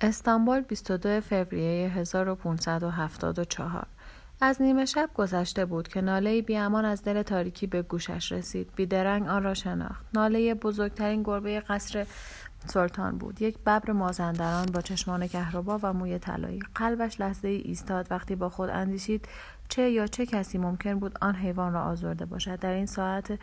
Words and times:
استانبول 0.00 0.60
22 0.60 1.20
فوریه 1.20 1.88
1574 1.88 3.86
از 4.40 4.62
نیمه 4.62 4.84
شب 4.84 5.10
گذشته 5.14 5.64
بود 5.64 5.88
که 5.88 6.00
ناله 6.00 6.42
بیامان 6.42 6.84
از 6.84 7.02
دل 7.02 7.22
تاریکی 7.22 7.66
به 7.66 7.82
گوشش 7.82 8.32
رسید. 8.32 8.70
بیدرنگ 8.76 9.28
آن 9.28 9.42
را 9.42 9.54
شناخت. 9.54 10.06
ناله 10.14 10.54
بزرگترین 10.54 11.22
گربه 11.22 11.60
قصر 11.60 12.06
سلطان 12.66 13.18
بود. 13.18 13.42
یک 13.42 13.58
ببر 13.58 13.92
مازندران 13.92 14.66
با 14.66 14.80
چشمان 14.80 15.26
کهربا 15.26 15.80
و 15.82 15.92
موی 15.92 16.18
طلایی. 16.18 16.60
قلبش 16.74 17.20
لحظه 17.20 17.48
ای 17.48 17.56
ایستاد. 17.56 18.06
وقتی 18.10 18.36
با 18.36 18.48
خود 18.48 18.70
اندیشید 18.70 19.28
چه 19.68 19.90
یا 19.90 20.06
چه 20.06 20.26
کسی 20.26 20.58
ممکن 20.58 20.98
بود 20.98 21.18
آن 21.20 21.34
حیوان 21.34 21.72
را 21.72 21.82
آزرده 21.82 22.26
باشد. 22.26 22.58
در 22.58 22.72
این 22.72 22.86
ساعت 22.86 23.38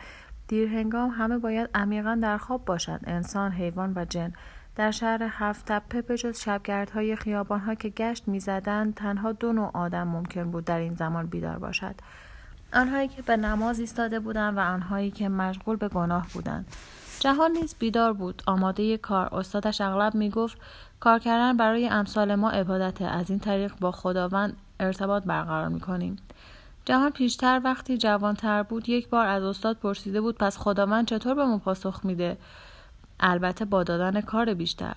دیرهنگام 0.48 1.10
همه 1.10 1.38
باید 1.38 1.70
عمیقا 1.74 2.18
در 2.22 2.38
خواب 2.38 2.64
باشند. 2.64 3.00
انسان 3.06 3.52
حیوان 3.52 3.92
و 3.96 4.04
جن. 4.04 4.32
در 4.76 4.90
شهر 4.90 5.22
هفت 5.30 5.64
تپه 5.66 6.02
به 6.02 6.16
جز 6.16 6.40
شبگردهای 6.40 7.16
خیابانها 7.16 7.74
که 7.74 7.88
گشت 7.88 8.28
می‌زدند 8.28 8.94
تنها 8.94 9.32
دو 9.32 9.52
نوع 9.52 9.70
آدم 9.74 10.08
ممکن 10.08 10.50
بود 10.50 10.64
در 10.64 10.78
این 10.78 10.94
زمان 10.94 11.26
بیدار 11.26 11.58
باشد. 11.58 11.94
آنهایی 12.72 13.08
که 13.08 13.22
به 13.22 13.36
نماز 13.36 13.80
ایستاده 13.80 14.20
بودند 14.20 14.56
و 14.56 14.60
آنهایی 14.60 15.10
که 15.10 15.28
مشغول 15.28 15.76
به 15.76 15.88
گناه 15.88 16.26
بودند. 16.34 16.66
جهان 17.20 17.50
نیز 17.50 17.74
بیدار 17.78 18.12
بود. 18.12 18.42
آماده 18.46 18.96
کار 18.96 19.34
استادش 19.34 19.80
اغلب 19.80 20.14
می‌گفت 20.14 20.58
کار 21.00 21.18
کردن 21.18 21.56
برای 21.56 21.88
امثال 21.88 22.34
ما 22.34 22.50
عبادته 22.50 23.04
از 23.04 23.30
این 23.30 23.38
طریق 23.38 23.72
با 23.80 23.92
خداوند 23.92 24.56
ارتباط 24.80 25.24
برقرار 25.24 25.68
می‌کنیم. 25.68 26.16
جهان 26.84 27.10
پیشتر 27.10 27.60
وقتی 27.64 27.98
جوانتر 27.98 28.62
بود 28.62 28.88
یک 28.88 29.08
بار 29.08 29.26
از 29.26 29.42
استاد 29.42 29.76
پرسیده 29.76 30.20
بود 30.20 30.38
پس 30.38 30.58
خداوند 30.58 31.06
چطور 31.06 31.34
به 31.34 31.44
ما 31.44 31.58
پاسخ 31.58 32.00
میده؟ 32.04 32.36
البته 33.20 33.64
با 33.64 33.82
دادن 33.82 34.20
کار 34.20 34.54
بیشتر. 34.54 34.94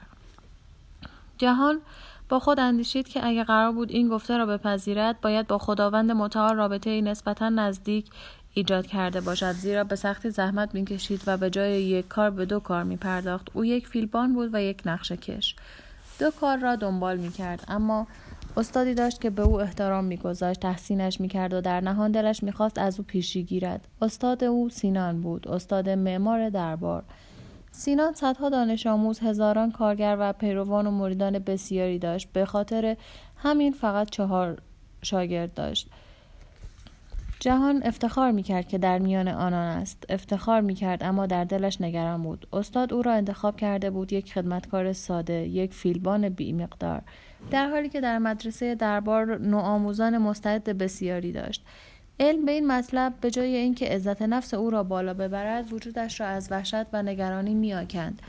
جهان 1.38 1.82
با 2.30 2.40
خود 2.40 2.60
اندیشید 2.60 3.08
که 3.08 3.26
اگر 3.26 3.44
قرار 3.44 3.72
بود 3.72 3.92
این 3.92 4.10
گفته 4.10 4.38
را 4.38 4.46
بپذیرد 4.46 5.22
باید 5.22 5.48
با 5.48 5.58
خداوند 5.58 6.12
متعال 6.12 6.56
رابطه 6.56 7.02
نسبتا 7.02 7.50
نزدیک 7.50 8.06
ایجاد 8.54 8.88
کرده 8.88 9.22
باشد 9.22 9.52
زیرا 9.52 9.84
به 9.84 9.96
سختی 9.96 10.30
زحمت 10.30 10.74
می‌کشید 10.76 11.22
و 11.28 11.38
به 11.38 11.50
جای 11.50 11.84
یک 11.84 12.08
کار 12.08 12.30
به 12.30 12.46
دو 12.46 12.60
کار 12.60 12.84
می 12.84 12.98
پرداخت 12.98 13.48
او 13.54 13.66
یک 13.66 13.88
فیلبان 13.88 14.34
بود 14.34 14.50
و 14.54 14.62
یک 14.62 14.82
نقشه 14.86 15.18
کش. 15.18 15.56
دو 16.20 16.32
کار 16.32 16.58
را 16.58 16.76
دنبال 16.76 17.18
می 17.18 17.32
کرد 17.32 17.64
اما 17.68 18.08
استادی 18.58 18.94
داشت 18.94 19.22
که 19.22 19.30
به 19.30 19.42
او 19.42 19.62
احترام 19.62 20.04
میگذاشت 20.04 20.60
تحسینش 20.60 21.22
می‌کرد 21.22 21.54
و 21.54 21.62
در 21.62 21.82
نهان 21.82 22.12
دلش 22.12 22.44
می‌خواست 22.44 22.78
از 22.78 23.00
او 23.00 23.06
پیشی 23.06 23.44
گیرد. 23.44 23.88
استاد 24.02 24.44
او 24.44 24.70
سینان 24.70 25.22
بود 25.22 25.48
استاد 25.48 25.90
معمار 25.90 26.50
دربار. 26.50 27.04
سینان 27.72 28.14
صدها 28.14 28.50
دانش 28.50 28.88
آموز 28.88 29.20
هزاران 29.20 29.72
کارگر 29.72 30.18
و 30.20 30.34
پیروان 30.34 30.88
و 30.88 30.92
مریدان 30.92 31.40
بسیاری 31.40 32.00
داشت. 32.00 32.30
به 32.34 32.46
خاطر 32.46 32.98
همین 33.38 33.74
فقط 33.74 34.10
چهار 34.10 34.62
شاگرد 35.02 35.54
داشت. 35.54 35.90
جهان 37.40 37.82
افتخار 37.84 38.32
می‌کرد 38.32 38.68
که 38.68 38.78
در 38.78 39.00
میان 39.00 39.28
آنان 39.28 39.78
است. 39.78 40.06
افتخار 40.10 40.62
می‌کرد 40.62 41.04
اما 41.04 41.26
در 41.26 41.44
دلش 41.44 41.82
نگران 41.82 42.24
بود. 42.24 42.48
استاد 42.54 42.94
او 42.94 43.02
را 43.02 43.14
انتخاب 43.14 43.58
کرده 43.58 43.90
بود 43.90 44.14
یک 44.14 44.34
خدمتکار 44.34 44.94
ساده 44.94 45.34
یک 45.34 45.74
فیلبان 45.74 46.30
بی 46.30 46.54
مقدار 46.54 47.02
در 47.52 47.70
حالی 47.70 47.90
که 47.90 48.02
در 48.02 48.18
مدرسه 48.18 48.76
دربار 48.76 49.38
نوآموزان 49.38 50.18
مستعد 50.18 50.64
بسیاری 50.64 51.32
داشت. 51.32 51.66
علم 52.20 52.46
به 52.46 52.52
این 52.52 52.68
مطلب 52.68 53.14
به 53.22 53.32
جای 53.32 53.56
اینکه 53.56 53.86
عزت 53.86 54.22
نفس 54.22 54.54
او 54.54 54.70
را 54.70 54.84
بالا 54.84 55.14
ببرد 55.14 55.74
وجودش 55.74 56.22
را 56.22 56.28
از 56.28 56.52
وحشت 56.52 56.86
و 56.94 57.04
نگرانی 57.04 57.54
میآکند. 57.54 58.22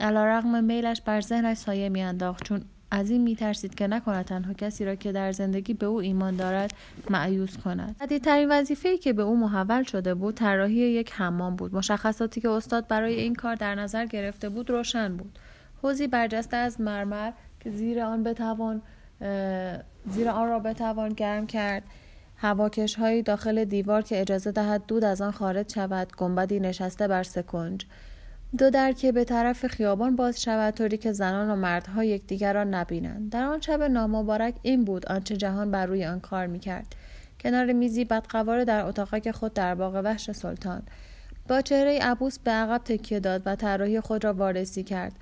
علیرغم 0.00 0.64
میلش 0.64 1.00
بر 1.00 1.20
ذهنش 1.20 1.56
سایه 1.56 1.88
میانداخت 1.88 2.44
چون 2.44 2.64
از 2.90 3.10
این 3.10 3.20
میترسید 3.20 3.74
که 3.74 3.86
نکند 3.86 4.24
تنها 4.24 4.52
کسی 4.52 4.84
را 4.84 4.94
که 4.94 5.12
در 5.12 5.32
زندگی 5.32 5.74
به 5.74 5.86
او 5.86 6.00
ایمان 6.00 6.36
دارد 6.36 6.74
معیوس 7.10 7.56
کند. 7.56 7.96
جدیدترین 8.00 8.48
وظیفهای 8.50 8.98
که 8.98 9.12
به 9.12 9.22
او 9.22 9.36
محول 9.36 9.82
شده 9.82 10.14
بود 10.14 10.34
طراحی 10.34 10.74
یک 10.74 11.12
حمام 11.12 11.56
بود. 11.56 11.74
مشخصاتی 11.74 12.40
که 12.40 12.48
استاد 12.48 12.88
برای 12.88 13.14
این 13.14 13.34
کار 13.34 13.54
در 13.54 13.74
نظر 13.74 14.06
گرفته 14.06 14.48
بود 14.48 14.70
روشن 14.70 15.16
بود. 15.16 15.38
حوزی 15.82 16.06
برجسته 16.06 16.56
از 16.56 16.80
مرمر 16.80 17.32
که 17.60 17.70
زیر 17.70 18.00
آن 18.00 18.22
بتوان 18.22 18.82
زیر 20.10 20.28
آن 20.28 20.48
را 20.48 20.58
بتوان 20.58 21.08
گرم 21.08 21.46
کرد. 21.46 21.82
هواکش 22.44 22.94
هایی 22.94 23.22
داخل 23.22 23.64
دیوار 23.64 24.02
که 24.02 24.20
اجازه 24.20 24.52
دهد 24.52 24.86
دود 24.86 25.04
از 25.04 25.20
آن 25.20 25.30
خارج 25.30 25.74
شود 25.74 26.16
گنبدی 26.16 26.60
نشسته 26.60 27.08
بر 27.08 27.22
سکنج 27.22 27.86
دو 28.58 28.70
در 28.70 28.92
که 28.92 29.12
به 29.12 29.24
طرف 29.24 29.66
خیابان 29.66 30.16
باز 30.16 30.42
شود 30.42 30.74
طوری 30.74 30.96
که 30.96 31.12
زنان 31.12 31.50
و 31.50 31.56
مردها 31.56 32.04
یکدیگر 32.04 32.52
را 32.52 32.64
نبینند. 32.64 33.32
در 33.32 33.44
آن 33.44 33.60
شب 33.60 33.82
نامبارک 33.82 34.54
این 34.62 34.84
بود 34.84 35.06
آنچه 35.06 35.36
جهان 35.36 35.70
بر 35.70 35.86
روی 35.86 36.04
آن 36.04 36.20
کار 36.20 36.46
می‌کرد. 36.46 36.86
کنار 37.40 37.72
میزی 37.72 38.04
بدقواره 38.04 38.64
در 38.64 38.84
اتاقک 38.86 39.30
خود 39.30 39.54
در 39.54 39.74
باغ 39.74 40.00
وحش 40.04 40.30
سلطان. 40.30 40.82
با 41.48 41.60
چهره 41.60 41.98
عبوس 42.02 42.38
به 42.38 42.50
عقب 42.50 42.82
تکیه 42.84 43.20
داد 43.20 43.42
و 43.46 43.56
طراحی 43.56 44.00
خود 44.00 44.24
را 44.24 44.32
وارسی 44.32 44.82
کرد. 44.82 45.12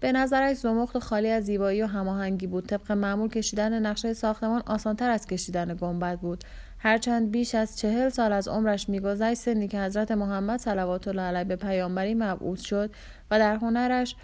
به 0.00 0.12
نظرش 0.12 0.56
زمخت 0.56 0.98
خالی 0.98 1.28
از 1.28 1.44
زیبایی 1.44 1.82
و 1.82 1.86
هماهنگی 1.86 2.46
بود. 2.46 2.66
طبق 2.66 2.92
معمول 2.92 3.28
کشیدن 3.28 3.86
نقشه 3.86 4.14
ساختمان 4.14 4.62
آسانتر 4.66 5.10
از 5.10 5.26
کشیدن 5.26 5.74
گنبد 5.80 6.18
بود. 6.18 6.44
هرچند 6.82 7.30
بیش 7.30 7.54
از 7.54 7.78
چهل 7.78 8.08
سال 8.08 8.32
از 8.32 8.48
عمرش 8.48 8.88
میگذشت 8.88 9.40
سنی 9.40 9.68
که 9.68 9.80
حضرت 9.80 10.10
محمد 10.10 10.60
صلوات 10.60 11.08
الله 11.08 11.22
علیه 11.22 11.44
به 11.44 11.56
پیامبری 11.56 12.14
مبعوث 12.14 12.60
شد 12.60 12.90
و 13.30 13.38
در 13.38 13.56
هنرش 13.56 14.16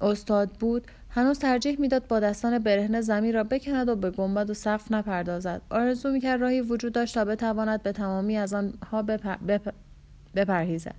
استاد 0.00 0.50
بود 0.50 0.86
هنوز 1.10 1.38
ترجیح 1.38 1.80
می‌داد 1.80 2.06
با 2.06 2.20
دستان 2.20 2.58
برهنه 2.58 3.00
زمین 3.00 3.34
را 3.34 3.44
بکند 3.44 3.88
و 3.88 3.96
به 3.96 4.10
گنبد 4.10 4.50
و 4.50 4.54
سقف 4.54 4.92
نپردازد. 4.92 5.62
آرزو 5.70 6.12
می‌کرد 6.12 6.40
راهی 6.40 6.60
وجود 6.60 6.92
داشت 6.92 7.14
تا 7.14 7.24
بتواند 7.24 7.82
به 7.82 7.92
تمامی 7.92 8.36
از 8.36 8.54
آنها 8.54 9.02
بپر... 9.02 9.36
بپرهیزد. 10.36 10.94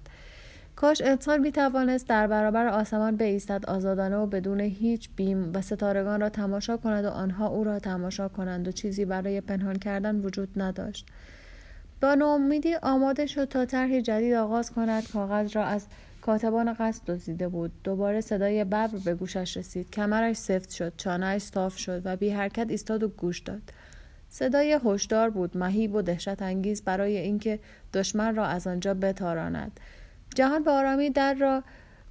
کاش 0.78 1.02
انسان 1.02 1.40
می 1.40 1.52
توانست 1.52 2.08
در 2.08 2.28
برابر 2.28 2.68
آسمان 2.68 3.18
بایستد 3.18 3.66
آزادانه 3.66 4.18
و 4.18 4.26
بدون 4.26 4.60
هیچ 4.60 5.10
بیم 5.16 5.52
و 5.54 5.62
ستارگان 5.62 6.22
را 6.22 6.30
تماشا 6.30 6.78
کند 6.78 7.06
و 7.06 7.10
آنها 7.10 7.48
او 7.48 7.64
را 7.64 7.80
تماشا 7.80 8.28
کنند 8.28 8.68
و 8.68 8.72
چیزی 8.72 9.06
برای 9.06 9.42
پنهان 9.42 9.76
کردن 9.76 10.16
وجود 10.16 10.50
نداشت. 10.62 11.06
با 12.02 12.16
ناامیدی 12.16 12.76
آماده 12.76 13.26
شد 13.26 13.46
تا 13.46 13.66
طرحی 13.66 14.02
جدید 14.02 14.34
آغاز 14.34 14.72
کند. 14.72 15.10
کاغذ 15.12 15.56
را 15.56 15.64
از 15.66 15.86
کاتبان 16.22 16.74
قصد 16.74 17.06
دزدیده 17.06 17.48
بود. 17.48 17.72
دوباره 17.84 18.22
صدای 18.22 18.64
ببر 18.64 18.88
به 19.06 19.16
گوشش 19.16 19.58
رسید. 19.58 19.92
کمرش 19.92 20.36
سفت 20.36 20.70
شد. 20.70 20.94
چانهاش 20.98 21.42
صاف 21.42 21.78
شد 21.78 22.02
و 22.06 22.16
بی 22.16 22.30
حرکت 22.30 22.68
ایستاد 22.70 23.04
و 23.04 23.08
گوش 23.08 23.40
داد. 23.40 23.62
صدای 24.30 24.80
هشدار 24.86 25.30
بود. 25.30 25.58
مهیب 25.58 25.96
و 25.96 26.02
دهشت 26.02 26.42
انگیز 26.42 26.82
برای 26.84 27.18
اینکه 27.18 27.60
دشمن 27.94 28.36
را 28.36 28.46
از 28.46 28.68
آنجا 28.68 28.94
بتاراند. 28.94 29.80
جهان 30.38 30.64
به 30.64 30.72
آرامی 30.72 31.10
در 31.10 31.34
را 31.34 31.64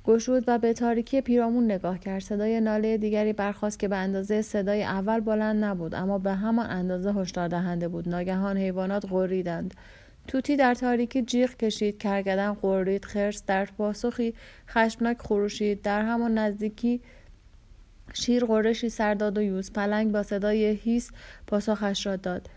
گشود 0.05 0.45
و 0.47 0.59
به 0.59 0.73
تاریکی 0.73 1.21
پیرامون 1.21 1.65
نگاه 1.65 1.99
کرد. 1.99 2.23
صدای 2.23 2.61
ناله 2.61 2.97
دیگری 2.97 3.33
برخواست 3.33 3.79
که 3.79 3.89
به 3.89 3.97
اندازه 3.97 4.43
صدای 4.43 4.83
اول 4.83 5.21
بلند 5.21 5.65
نبود 5.65 5.95
اما 5.95 6.19
به 6.19 6.33
همان 6.33 6.71
اندازه 6.71 7.13
هشدار 7.13 7.49
دهنده 7.49 7.89
بود. 7.89 8.09
ناگهان 8.09 8.57
حیوانات 8.57 9.07
غریدند. 9.11 9.75
توتی 10.29 10.57
در 10.57 10.75
تاریکی 10.75 11.23
جیغ 11.23 11.57
کشید 11.57 11.99
کرگدن 11.99 12.53
قرید 12.53 13.05
خرس 13.05 13.43
در 13.47 13.65
پاسخی 13.65 14.35
خشمناک 14.69 15.19
خروشید. 15.19 15.83
در 15.83 16.03
همان 16.03 16.39
نزدیکی 16.39 17.01
شیر 18.15 18.45
قرشی 18.45 18.89
سر 18.89 19.15
داد 19.15 19.39
و 19.39 19.43
یوز 19.43 19.73
پلنگ 19.73 20.13
با 20.13 20.23
صدای 20.23 20.65
هیس 20.65 21.11
پاسخش 21.47 22.07
را 22.07 22.17
داد. 22.17 22.49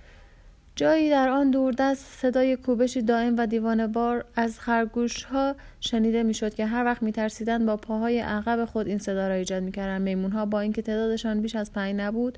جایی 0.79 1.09
در 1.09 1.29
آن 1.29 1.51
دوردست 1.51 2.05
صدای 2.21 2.55
کوبشی 2.55 3.01
دائم 3.01 3.35
و 3.37 3.47
دیوانه 3.47 3.87
بار 3.87 4.25
از 4.35 4.59
خرگوش 4.59 5.23
ها 5.23 5.55
شنیده 5.79 6.23
می‌شد 6.23 6.53
که 6.53 6.65
هر 6.65 6.85
وقت 6.85 7.03
میترسیدند 7.03 7.65
با 7.65 7.77
پاهای 7.77 8.19
عقب 8.19 8.65
خود 8.65 8.87
این 8.87 8.97
صدا 8.97 9.27
را 9.27 9.33
ایجاد 9.33 9.63
می‌کردند. 9.63 10.01
میمون 10.01 10.31
ها 10.31 10.45
با 10.45 10.59
اینکه 10.59 10.81
تعدادشان 10.81 11.41
بیش 11.41 11.55
از 11.55 11.73
پنج 11.73 11.95
نبود 11.95 12.37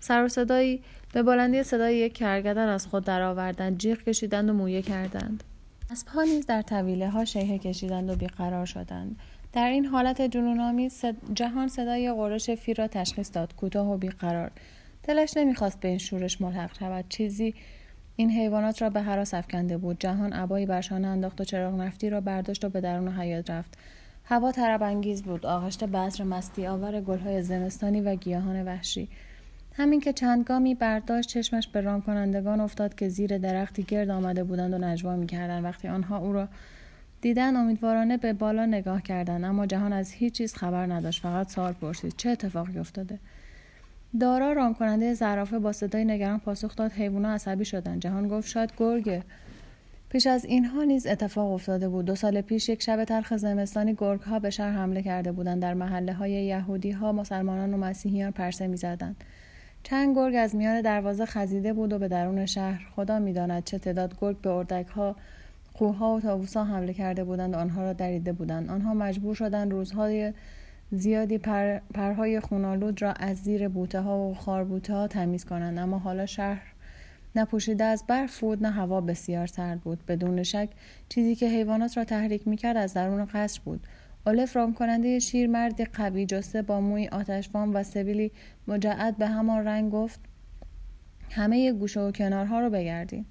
سر 0.00 0.24
و 0.24 0.28
صدایی 0.28 0.82
به 1.12 1.22
بلندی 1.22 1.62
صدای 1.62 1.96
یک 1.96 2.12
کرگدن 2.12 2.68
از 2.68 2.86
خود 2.86 3.04
درآوردند. 3.04 3.78
جیغ 3.78 3.98
کشیدند 3.98 4.50
و 4.50 4.52
مویه 4.52 4.82
کردند. 4.82 5.44
اسبها 5.90 6.22
نیز 6.22 6.46
در 6.46 6.62
طویله 6.62 7.08
ها 7.08 7.24
شیهه 7.24 7.58
کشیدند 7.58 8.10
و 8.10 8.16
بیقرار 8.16 8.66
شدند. 8.66 9.16
در 9.52 9.68
این 9.68 9.86
حالت 9.86 10.22
جنونآمیز. 10.22 11.04
جهان 11.34 11.68
صدای 11.68 12.12
قرش 12.12 12.50
فیل 12.50 12.76
را 12.76 12.88
تشخیص 12.88 13.30
داد. 13.34 13.54
کوتاه 13.56 13.92
و 13.92 13.96
بیقرار. 13.96 14.50
دلش 15.08 15.36
نمی‌خواست 15.36 15.80
به 15.80 15.88
این 15.88 15.98
شورش 15.98 16.40
ملحق 16.40 16.78
شود. 16.78 17.04
چیزی 17.08 17.54
این 18.16 18.30
حیوانات 18.30 18.82
را 18.82 18.90
به 18.90 19.00
حراس 19.00 19.34
افکنده 19.34 19.78
بود. 19.78 20.00
جهان 20.00 20.32
عبایی 20.32 20.66
بر 20.66 20.80
شانه 20.80 21.08
انداخت 21.08 21.40
و 21.40 21.44
چراغ 21.44 21.74
نفتی 21.74 22.10
را 22.10 22.20
برداشت 22.20 22.64
و 22.64 22.68
به 22.68 22.80
درون 22.80 23.08
حیات 23.08 23.50
رفت. 23.50 23.78
هوا 24.24 24.52
طرب 24.52 24.82
انگیز 24.82 25.22
بود. 25.22 25.46
آغشت 25.46 25.84
بذر 25.84 26.24
مستی 26.24 26.66
آور 26.66 27.00
گلهای 27.00 27.42
زمستانی 27.42 28.00
و 28.00 28.14
گیاهان 28.14 28.64
وحشی. 28.64 29.08
همین 29.76 30.00
که 30.00 30.12
چند 30.12 30.44
گامی 30.44 30.74
برداشت 30.74 31.28
چشمش 31.28 31.68
به 31.68 31.80
رام 31.80 32.02
کنندگان 32.02 32.60
افتاد 32.60 32.94
که 32.94 33.08
زیر 33.08 33.38
درختی 33.38 33.82
گرد 33.82 34.10
آمده 34.10 34.44
بودند 34.44 34.74
و 34.74 34.78
نجوا 34.78 35.16
می‌کردند. 35.16 35.64
وقتی 35.64 35.88
آنها 35.88 36.18
او 36.18 36.32
را 36.32 36.48
دیدن 37.20 37.56
امیدوارانه 37.56 38.16
به 38.16 38.32
بالا 38.32 38.66
نگاه 38.66 39.02
کردند. 39.02 39.44
اما 39.44 39.66
جهان 39.66 39.92
از 39.92 40.12
هیچ 40.12 40.34
چیز 40.34 40.54
خبر 40.54 40.86
نداشت. 40.86 41.22
فقط 41.22 41.50
سوال 41.50 41.72
پرسید 41.72 42.14
چه 42.16 42.30
اتفاقی 42.30 42.78
افتاده؟ 42.78 43.18
دارا 44.20 44.52
رام 44.52 44.74
کننده 44.74 45.14
زرافه 45.14 45.58
با 45.58 45.72
صدای 45.72 46.04
نگران 46.04 46.38
پاسخ 46.38 46.76
داد 46.76 46.92
حیوونا 46.92 47.34
عصبی 47.34 47.64
شدن 47.64 48.00
جهان 48.00 48.28
گفت 48.28 48.48
شاید 48.48 48.72
گرگه 48.76 49.22
پیش 50.08 50.26
از 50.26 50.44
اینها 50.44 50.84
نیز 50.84 51.06
اتفاق 51.06 51.52
افتاده 51.52 51.88
بود. 51.88 52.04
دو 52.04 52.14
سال 52.14 52.40
پیش 52.40 52.68
یک 52.68 52.82
شب 52.82 53.04
تلخ 53.04 53.36
زمستانی 53.36 53.94
گرگ 53.94 54.20
ها 54.20 54.38
به 54.38 54.50
شهر 54.50 54.70
حمله 54.70 55.02
کرده 55.02 55.32
بودند. 55.32 55.62
در 55.62 55.74
محله 55.74 56.12
های 56.12 56.30
یهودی 56.30 56.90
ها 56.90 57.12
مسلمانان 57.12 57.74
و 57.74 57.76
مسیحیان 57.76 58.30
پرسه 58.30 58.66
می‌زدند. 58.66 59.16
چند 59.82 60.16
گرگ 60.16 60.34
از 60.38 60.56
میان 60.56 60.80
دروازه 60.80 61.26
خزیده 61.26 61.72
بود 61.72 61.92
و 61.92 61.98
به 61.98 62.08
درون 62.08 62.46
شهر 62.46 62.80
خدا 62.96 63.18
می‌داند 63.18 63.64
چه 63.64 63.78
تعداد 63.78 64.14
گرگ 64.20 64.40
به 64.40 64.50
اردک 64.50 64.86
ها 64.86 65.16
قوها 65.74 66.14
و 66.14 66.20
تاووسا 66.20 66.64
حمله 66.64 66.92
کرده 66.92 67.24
بودند 67.24 67.54
آنها 67.54 67.82
را 67.82 67.92
دریده 67.92 68.32
بودند. 68.32 68.70
آنها 68.70 68.94
مجبور 68.94 69.34
شدند 69.34 69.72
روزهای 69.72 70.32
زیادی 70.90 71.38
پر، 71.38 71.78
پرهای 71.94 72.40
خونالود 72.40 73.02
را 73.02 73.12
از 73.12 73.36
زیر 73.36 73.68
بوته 73.68 74.00
ها 74.00 74.18
و 74.18 74.34
خاربوته 74.34 74.94
ها 74.94 75.08
تمیز 75.08 75.44
کنند 75.44 75.78
اما 75.78 75.98
حالا 75.98 76.26
شهر 76.26 76.62
نپوشیده 77.36 77.84
از 77.84 78.04
برف 78.08 78.40
بود 78.40 78.62
نه 78.62 78.70
هوا 78.70 79.00
بسیار 79.00 79.46
سرد 79.46 79.80
بود. 79.80 80.06
بدون 80.06 80.42
شک 80.42 80.68
چیزی 81.08 81.34
که 81.34 81.48
حیوانات 81.48 81.96
را 81.96 82.04
تحریک 82.04 82.48
می‌کرد 82.48 82.76
از 82.76 82.94
درون 82.94 83.24
قصر 83.24 83.60
بود. 83.64 83.86
اولف 84.26 84.56
رام 84.56 84.74
کننده 84.74 85.18
شیر 85.18 85.46
مردی 85.46 85.84
قوی 85.84 86.26
جسته 86.26 86.62
با 86.62 86.80
موی 86.80 87.08
آتشفام 87.08 87.74
و 87.74 87.82
سبیلی 87.82 88.32
مجعد 88.68 89.16
به 89.16 89.26
همان 89.26 89.64
رنگ 89.64 89.92
گفت 89.92 90.20
همه 91.30 91.72
گوشه 91.72 92.00
و 92.00 92.10
کنارها 92.10 92.60
رو 92.60 92.70
بگردین. 92.70 93.26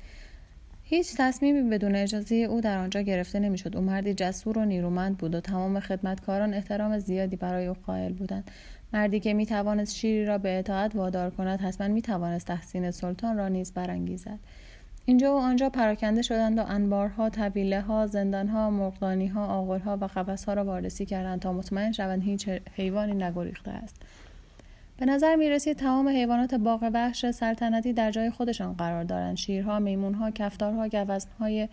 هیچ 0.94 1.16
تصمیمی 1.18 1.70
بدون 1.70 1.96
اجازه 1.96 2.36
او 2.36 2.62
در 2.62 2.78
آنجا 2.78 3.02
گرفته 3.02 3.40
نمی‌شد. 3.40 3.78
او 3.78 3.84
مردی 3.84 4.14
جسور 4.14 4.58
و 4.58 4.66
نیرومند 4.66 5.18
بود 5.18 5.36
و 5.36 5.40
تمام 5.40 5.80
خدمتکاران 5.80 6.54
احترام 6.54 7.00
زیادی 7.00 7.36
برای 7.36 7.66
او 7.66 7.76
قائل 7.86 8.14
بودند. 8.14 8.52
مردی 8.94 9.20
که 9.20 9.34
می 9.34 9.46
توانست 9.46 9.96
شیری 9.96 10.26
را 10.26 10.38
به 10.38 10.60
اطاعت 10.60 10.96
وادار 10.96 11.30
کند 11.30 11.62
حتما 11.62 11.88
می 11.88 12.02
توانست 12.02 12.48
تحسین 12.48 12.92
سلطان 12.92 13.38
را 13.38 13.48
نیز 13.48 13.74
برانگیزد. 13.74 14.40
اینجا 15.06 15.36
و 15.36 15.40
آنجا 15.40 15.70
پراکنده 15.70 16.22
شدند 16.22 16.60
و 16.60 16.64
انبارها 16.68 17.30
طویله 17.30 17.82
ها 17.82 18.08
زندانها 18.08 18.70
مرغدانی 18.70 19.28
ها 19.28 19.46
آغلها 19.46 19.98
و 19.98 20.04
قفسها 20.04 20.54
را 20.54 20.66
وارسی 20.66 21.06
کردند 21.06 21.40
تا 21.40 21.54
مطمئن 21.54 21.92
شوند 21.92 22.24
هیچ 22.24 22.50
حیوانی 22.50 23.14
نگریخته 23.14 23.72
است. 23.72 23.96
به 24.98 25.06
نظر 25.06 25.36
می 25.36 25.50
رسید 25.50 25.78
تمام 25.78 26.10
حیوانات 26.10 26.56
باغ 26.56 26.90
وحش 26.94 27.32
سلطنتی 27.32 27.94
در 27.94 28.12
جای 28.12 28.30
خودشان 28.30 28.74
قرار 28.74 29.04
دارند؟ 29.04 29.38
شیرها 29.38 29.80
میمونها 29.80 30.32
کفتارها 30.32 30.88
گوزنهای 30.88 31.70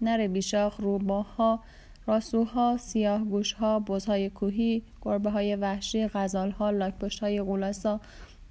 نر 0.00 0.26
بیشاخ 0.26 0.80
روباها 0.80 1.60
راسوها 2.06 2.76
سیاه 2.76 3.24
گوشها 3.24 3.80
بزهای 3.80 4.30
کوهی 4.30 4.82
گربه 5.02 5.30
های 5.30 5.56
وحشی 5.56 6.08
غزالها 6.08 6.70
لاکپشت 6.70 7.24
غولاسا 7.24 8.00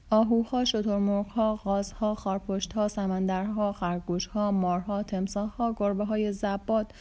آهوها 0.09 0.65
شترمرغها 0.65 1.55
غازها 1.55 2.15
خارپشتها 2.15 2.87
سمندرها 2.87 3.71
خرگوشها 3.71 4.51
مارها 4.51 5.03
تمساهها 5.03 5.73
گربه 5.77 6.05
های 6.05 6.31
زباد 6.31 6.91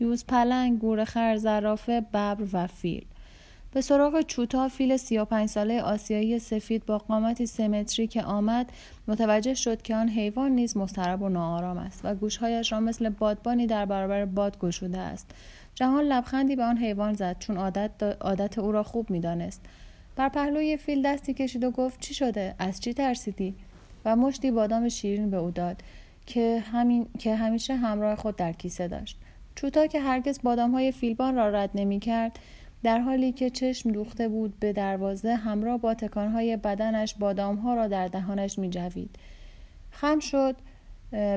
یوز 0.00 0.24
پلنگ 0.26 0.78
گورخر 0.78 1.36
زرافه 1.36 2.00
ببر 2.00 2.36
و 2.52 2.66
فیل. 2.66 3.06
به 3.72 3.80
سراغ 3.80 4.20
چوتا 4.20 4.68
فیل 4.68 4.96
35 4.96 5.48
ساله 5.48 5.82
آسیایی 5.82 6.38
سفید 6.38 6.86
با 6.86 6.98
قامتی 6.98 7.46
سمتری 7.46 8.06
که 8.06 8.22
آمد 8.22 8.72
متوجه 9.08 9.54
شد 9.54 9.82
که 9.82 9.96
آن 9.96 10.08
حیوان 10.08 10.52
نیز 10.52 10.76
مضطرب 10.76 11.22
و 11.22 11.28
ناآرام 11.28 11.78
است 11.78 12.00
و 12.04 12.14
گوشهایش 12.14 12.72
را 12.72 12.80
مثل 12.80 13.08
بادبانی 13.08 13.66
در 13.66 13.86
برابر 13.86 14.24
باد 14.24 14.58
گشوده 14.58 14.98
است. 14.98 15.30
جهان 15.74 16.04
لبخندی 16.04 16.56
به 16.56 16.64
آن 16.64 16.78
حیوان 16.78 17.12
زد 17.12 17.36
چون 17.38 17.56
عادت, 17.56 18.02
عادت 18.20 18.58
او 18.58 18.72
را 18.72 18.82
خوب 18.82 19.10
می‌دانست. 19.10 19.60
بر 20.16 20.28
پهلوی 20.28 20.76
فیل 20.76 21.02
دستی 21.02 21.34
کشید 21.34 21.64
و 21.64 21.70
گفت 21.70 22.00
چی 22.00 22.14
شده؟ 22.14 22.54
از 22.58 22.80
چی 22.80 22.94
ترسیدی؟ 22.94 23.54
و 24.04 24.16
مشتی 24.16 24.50
بادام 24.50 24.88
شیرین 24.88 25.30
به 25.30 25.36
او 25.36 25.50
داد 25.50 25.82
که, 26.26 26.62
همین... 26.72 27.06
که 27.18 27.36
همیشه 27.36 27.76
همراه 27.76 28.16
خود 28.16 28.36
در 28.36 28.52
کیسه 28.52 28.88
داشت. 28.88 29.16
چوتا 29.54 29.86
که 29.86 30.00
هرگز 30.00 30.40
بادام 30.42 30.70
های 30.70 30.92
فیلبان 30.92 31.36
را 31.36 31.48
رد 31.48 31.70
نمی 31.74 32.00
کرد 32.00 32.38
در 32.82 32.98
حالی 32.98 33.32
که 33.32 33.50
چشم 33.50 33.92
دوخته 33.92 34.28
بود 34.28 34.60
به 34.60 34.72
دروازه 34.72 35.34
همراه 35.34 35.78
با 35.78 35.94
تکانهای 35.94 36.56
بدنش 36.56 37.14
بادامها 37.14 37.74
را 37.74 37.88
در 37.88 38.08
دهانش 38.08 38.58
می 38.58 38.70
جوید. 38.70 39.16
خم 39.90 40.20
شد 40.20 40.56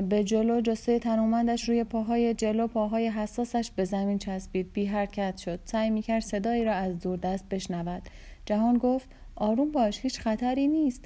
به 0.08 0.24
جلو 0.24 0.60
جسه 0.60 0.98
تنومندش 0.98 1.68
روی 1.68 1.84
پاهای 1.84 2.34
جلو 2.34 2.66
پاهای 2.66 3.08
حساسش 3.08 3.70
به 3.76 3.84
زمین 3.84 4.18
چسبید. 4.18 4.72
بی 4.72 4.86
حرکت 4.86 5.36
شد. 5.36 5.60
سعی 5.64 5.90
می‌کرد 5.90 6.22
صدایی 6.22 6.64
را 6.64 6.72
از 6.72 7.00
دور 7.00 7.16
دست 7.16 7.48
بشنود. 7.48 8.02
جهان 8.46 8.78
گفت 8.78 9.08
آروم 9.36 9.72
باش 9.72 10.00
هیچ 10.00 10.20
خطری 10.20 10.68
نیست. 10.68 11.04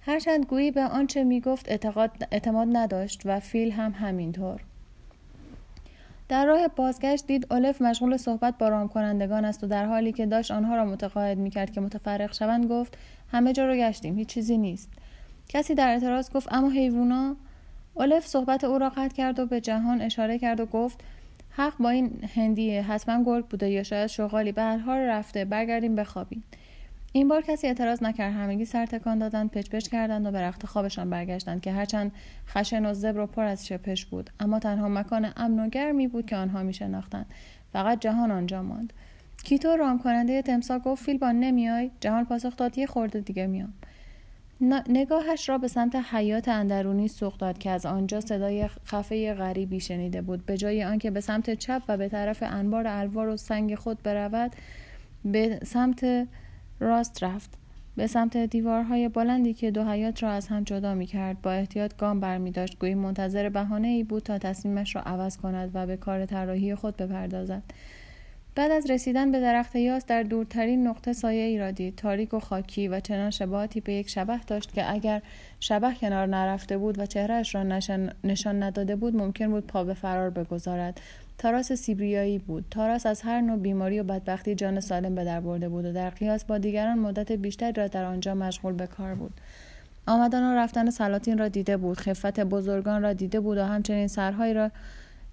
هرچند 0.00 0.46
گویی 0.46 0.70
به 0.70 0.84
آنچه 0.84 1.24
می‌گفت 1.24 1.66
اعتماد 2.32 2.68
نداشت 2.72 3.22
و 3.24 3.40
فیل 3.40 3.72
هم 3.72 3.92
همینطور. 3.92 4.60
در 6.28 6.46
راه 6.46 6.68
بازگشت 6.68 7.26
دید 7.26 7.46
اولف 7.50 7.82
مشغول 7.82 8.16
صحبت 8.16 8.58
با 8.58 8.68
رام 8.68 8.88
کنندگان 8.88 9.44
است 9.44 9.64
و 9.64 9.66
در 9.66 9.86
حالی 9.86 10.12
که 10.12 10.26
داشت 10.26 10.50
آنها 10.50 10.76
را 10.76 10.84
متقاعد 10.84 11.38
می‌کرد 11.38 11.72
که 11.72 11.80
متفرق 11.80 12.34
شوند 12.34 12.66
گفت 12.66 12.98
همه 13.32 13.52
جا 13.52 13.66
رو 13.66 13.74
گشتیم 13.74 14.18
هیچ 14.18 14.28
چیزی 14.28 14.58
نیست. 14.58 14.90
کسی 15.48 15.74
در 15.74 15.88
اعتراض 15.88 16.30
گفت 16.30 16.52
اما 16.52 16.70
حیوونا؟ 16.70 17.36
اولف 17.94 18.26
صحبت 18.26 18.64
او 18.64 18.78
را 18.78 18.88
قطع 18.88 19.14
کرد 19.16 19.38
و 19.38 19.46
به 19.46 19.60
جهان 19.60 20.00
اشاره 20.00 20.38
کرد 20.38 20.60
و 20.60 20.66
گفت 20.66 21.00
حق 21.50 21.72
با 21.78 21.90
این 21.90 22.10
هندیه 22.34 22.82
حتما 22.82 23.24
گرگ 23.24 23.46
بوده 23.46 23.70
یا 23.70 23.82
شاید 23.82 24.06
شغالی 24.06 24.52
به 24.52 24.62
هر 24.62 24.78
حال 24.78 24.98
رفته 24.98 25.44
برگردیم 25.44 25.94
بخوابیم. 25.94 26.44
این 27.12 27.28
بار 27.28 27.42
کسی 27.42 27.66
اعتراض 27.66 28.02
نکرد. 28.02 28.32
همگی 28.32 28.64
سر 28.64 28.86
تکان 28.86 29.18
دادند 29.18 29.50
پچ 29.50 29.88
کردند 29.88 30.26
و 30.26 30.30
به 30.30 30.40
رخت 30.40 30.66
خوابشان 30.66 31.10
برگشتند 31.10 31.60
که 31.60 31.72
هرچند 31.72 32.12
خشن 32.48 32.86
و 32.86 32.94
زبر 32.94 33.20
و 33.20 33.26
پر 33.26 33.44
از 33.44 33.66
شپش 33.66 34.06
بود. 34.06 34.30
اما 34.40 34.58
تنها 34.58 34.88
مکان 34.88 35.32
امن 35.36 35.60
و 35.60 35.68
گرمی 35.68 36.08
بود 36.08 36.26
که 36.26 36.36
آنها 36.36 36.62
می 36.62 36.74
شناختند. 36.74 37.26
فقط 37.72 38.00
جهان 38.00 38.30
آنجا 38.30 38.62
ماند. 38.62 38.92
کیتو 39.44 39.76
رام 39.76 39.98
کننده 39.98 40.42
تمسا 40.42 40.78
گفت 40.78 41.04
فیلبان 41.04 41.40
نمیای 41.40 41.90
جهان 42.00 42.24
پاسخ 42.24 42.56
داد 42.56 42.78
یه 42.78 42.86
خورده 42.86 43.20
دیگه 43.20 43.46
میام. 43.46 43.72
نگاهش 44.88 45.48
را 45.48 45.58
به 45.58 45.68
سمت 45.68 45.94
حیات 45.94 46.48
اندرونی 46.48 47.08
سوق 47.08 47.36
داد 47.36 47.58
که 47.58 47.70
از 47.70 47.86
آنجا 47.86 48.20
صدای 48.20 48.68
خفه 48.68 49.34
غریبی 49.34 49.80
شنیده 49.80 50.22
بود. 50.22 50.46
به 50.46 50.56
جای 50.56 50.84
آنکه 50.84 51.10
به 51.10 51.20
سمت 51.20 51.54
چپ 51.54 51.82
و 51.88 51.96
به 51.96 52.08
طرف 52.08 52.42
انبار 52.42 52.86
الوار 52.86 53.28
و 53.28 53.36
سنگ 53.36 53.74
خود 53.74 54.02
برود 54.02 54.52
به 55.24 55.60
سمت 55.64 56.28
راست 56.80 57.22
رفت. 57.22 57.50
به 57.96 58.06
سمت 58.06 58.36
دیوارهای 58.36 59.08
بلندی 59.08 59.54
که 59.54 59.70
دو 59.70 59.84
حیات 59.84 60.22
را 60.22 60.30
از 60.30 60.48
هم 60.48 60.64
جدا 60.64 60.94
می 60.94 61.06
کرد 61.06 61.42
با 61.42 61.52
احتیاط 61.52 61.96
گام 61.96 62.20
برمی 62.20 62.50
داشت 62.50 62.78
گویی 62.78 62.94
منتظر 62.94 63.48
بهانه 63.48 63.88
ای 63.88 64.04
بود 64.04 64.22
تا 64.22 64.38
تصمیمش 64.38 64.96
را 64.96 65.02
عوض 65.02 65.36
کند 65.36 65.70
و 65.74 65.86
به 65.86 65.96
کار 65.96 66.26
طراحی 66.26 66.74
خود 66.74 66.96
بپردازد. 66.96 67.62
بعد 68.58 68.70
از 68.70 68.90
رسیدن 68.90 69.32
به 69.32 69.40
درخت 69.40 69.76
یاس 69.76 70.06
در 70.06 70.22
دورترین 70.22 70.86
نقطه 70.86 71.12
سایه 71.12 71.42
ای 71.42 71.58
را 71.58 71.70
دید. 71.70 71.96
تاریک 71.96 72.34
و 72.34 72.40
خاکی 72.40 72.88
و 72.88 73.00
چنان 73.00 73.30
شباهتی 73.30 73.80
به 73.80 73.92
یک 73.92 74.08
شبه 74.08 74.40
داشت 74.46 74.74
که 74.74 74.92
اگر 74.92 75.22
شبه 75.60 75.94
کنار 75.94 76.26
نرفته 76.26 76.78
بود 76.78 76.98
و 76.98 77.06
چهرهش 77.06 77.54
را 77.54 77.62
نشان, 78.24 78.62
نداده 78.62 78.96
بود 78.96 79.16
ممکن 79.16 79.50
بود 79.50 79.66
پا 79.66 79.84
به 79.84 79.94
فرار 79.94 80.30
بگذارد. 80.30 81.00
تاراس 81.38 81.72
سیبریایی 81.72 82.38
بود. 82.38 82.64
تاراس 82.70 83.06
از 83.06 83.22
هر 83.22 83.40
نوع 83.40 83.58
بیماری 83.58 84.00
و 84.00 84.04
بدبختی 84.04 84.54
جان 84.54 84.80
سالم 84.80 85.14
به 85.14 85.24
در 85.24 85.40
برده 85.40 85.68
بود 85.68 85.84
و 85.84 85.92
در 85.92 86.10
قیاس 86.10 86.44
با 86.44 86.58
دیگران 86.58 86.98
مدت 86.98 87.32
بیشتری 87.32 87.72
را 87.72 87.88
در 87.88 88.04
آنجا 88.04 88.34
مشغول 88.34 88.72
به 88.72 88.86
کار 88.86 89.14
بود. 89.14 89.32
آمدن 90.06 90.42
و 90.42 90.56
رفتن 90.56 90.90
سلاطین 90.90 91.38
را 91.38 91.48
دیده 91.48 91.76
بود. 91.76 92.00
خفت 92.00 92.40
بزرگان 92.40 93.02
را 93.02 93.12
دیده 93.12 93.40
بود 93.40 93.58
و 93.58 93.64
همچنین 93.64 94.08
سرهایی 94.08 94.54
را 94.54 94.70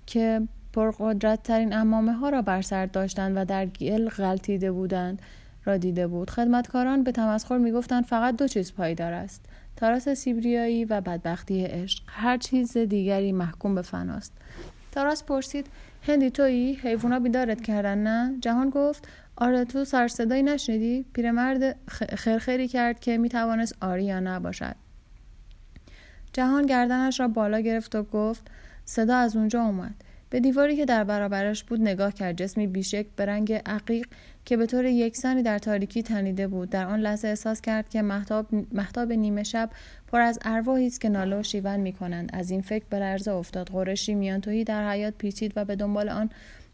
که 0.05 0.41
پرقدرت 0.75 1.43
ترین 1.43 1.73
امامه 1.73 2.13
ها 2.13 2.29
را 2.29 2.41
بر 2.41 2.61
سر 2.61 2.85
داشتند 2.85 3.37
و 3.37 3.45
در 3.45 3.65
گل 3.65 4.09
غلطیده 4.09 4.71
بودند 4.71 5.21
را 5.65 5.77
دیده 5.77 6.07
بود. 6.07 6.29
خدمتکاران 6.29 7.03
به 7.03 7.11
تمسخر 7.11 7.57
می‌گفتند 7.57 8.05
فقط 8.05 8.35
دو 8.35 8.47
چیز 8.47 8.73
پایدار 8.73 9.13
است 9.13 9.45
تاراس 9.75 10.09
سیبریایی 10.09 10.85
و 10.85 11.01
بدبختی 11.01 11.63
عشق. 11.63 12.03
هر 12.07 12.37
چیز 12.37 12.77
دیگری 12.77 13.31
محکوم 13.31 13.75
به 13.75 13.81
فناست 13.81 14.33
تاراس 14.91 15.23
پرسید 15.23 15.67
هندی 16.07 16.29
تویی؟ 16.29 16.73
حیوونا 16.73 17.19
بیدارت 17.19 17.61
کردن 17.61 17.97
نه؟ 17.97 18.39
جهان 18.39 18.69
گفت 18.69 19.07
آره 19.35 19.65
تو 19.65 19.85
سر 19.85 20.07
صدایی 20.07 20.43
نشنیدی؟ 20.43 21.05
پیرمرد 21.13 21.75
خرخری 22.15 22.67
کرد 22.67 22.99
که 22.99 23.17
می‌توانست 23.17 23.75
آری 23.81 24.03
یا 24.03 24.19
نباشد 24.19 24.75
جهان 26.33 26.65
گردنش 26.65 27.19
را 27.19 27.27
بالا 27.27 27.59
گرفت 27.59 27.95
و 27.95 28.03
گفت 28.03 28.47
صدا 28.85 29.17
از 29.17 29.35
اونجا 29.35 29.63
اومد. 29.63 29.95
به 30.35 30.41
دیواری 30.41 30.75
که 30.75 30.85
در 30.85 31.03
برابرش 31.03 31.63
بود 31.63 31.81
نگاه 31.81 32.13
کرد. 32.13 32.37
جسمی 32.37 32.67
بیشک 32.67 33.05
به 33.15 33.25
رنگ 33.25 33.53
عقیق 33.65 34.07
که 34.45 34.57
به 34.57 34.65
طور 34.65 34.85
یکسانی 34.85 35.43
در 35.43 35.59
تاریکی 35.59 36.03
تنیده 36.03 36.47
بود. 36.47 36.69
در 36.69 36.85
آن 36.85 36.99
لحظه 36.99 37.27
احساس 37.27 37.61
کرد 37.61 37.89
که 37.89 38.01
محتاب, 38.01 38.47
محتاب 38.71 39.11
نیمه 39.11 39.43
شب 39.43 39.69
پر 40.07 40.21
از 40.21 40.39
ارواحی 40.45 40.87
است 40.87 41.01
که 41.01 41.09
ناله 41.09 41.39
و 41.39 41.43
شیون 41.43 41.79
می 41.79 41.93
کنند 41.93 42.29
از 42.33 42.51
این 42.51 42.61
فکر 42.61 42.85
به 42.89 42.99
لرزه 42.99 43.31
افتاد. 43.31 43.69
قرشی 43.69 44.15
میانتویی 44.15 44.63
در 44.63 44.91
حیات 44.91 45.13
پیچید 45.17 45.53
و 45.55 45.65
به 45.65 45.75
دنبال 45.75 46.09
آن 46.09 46.29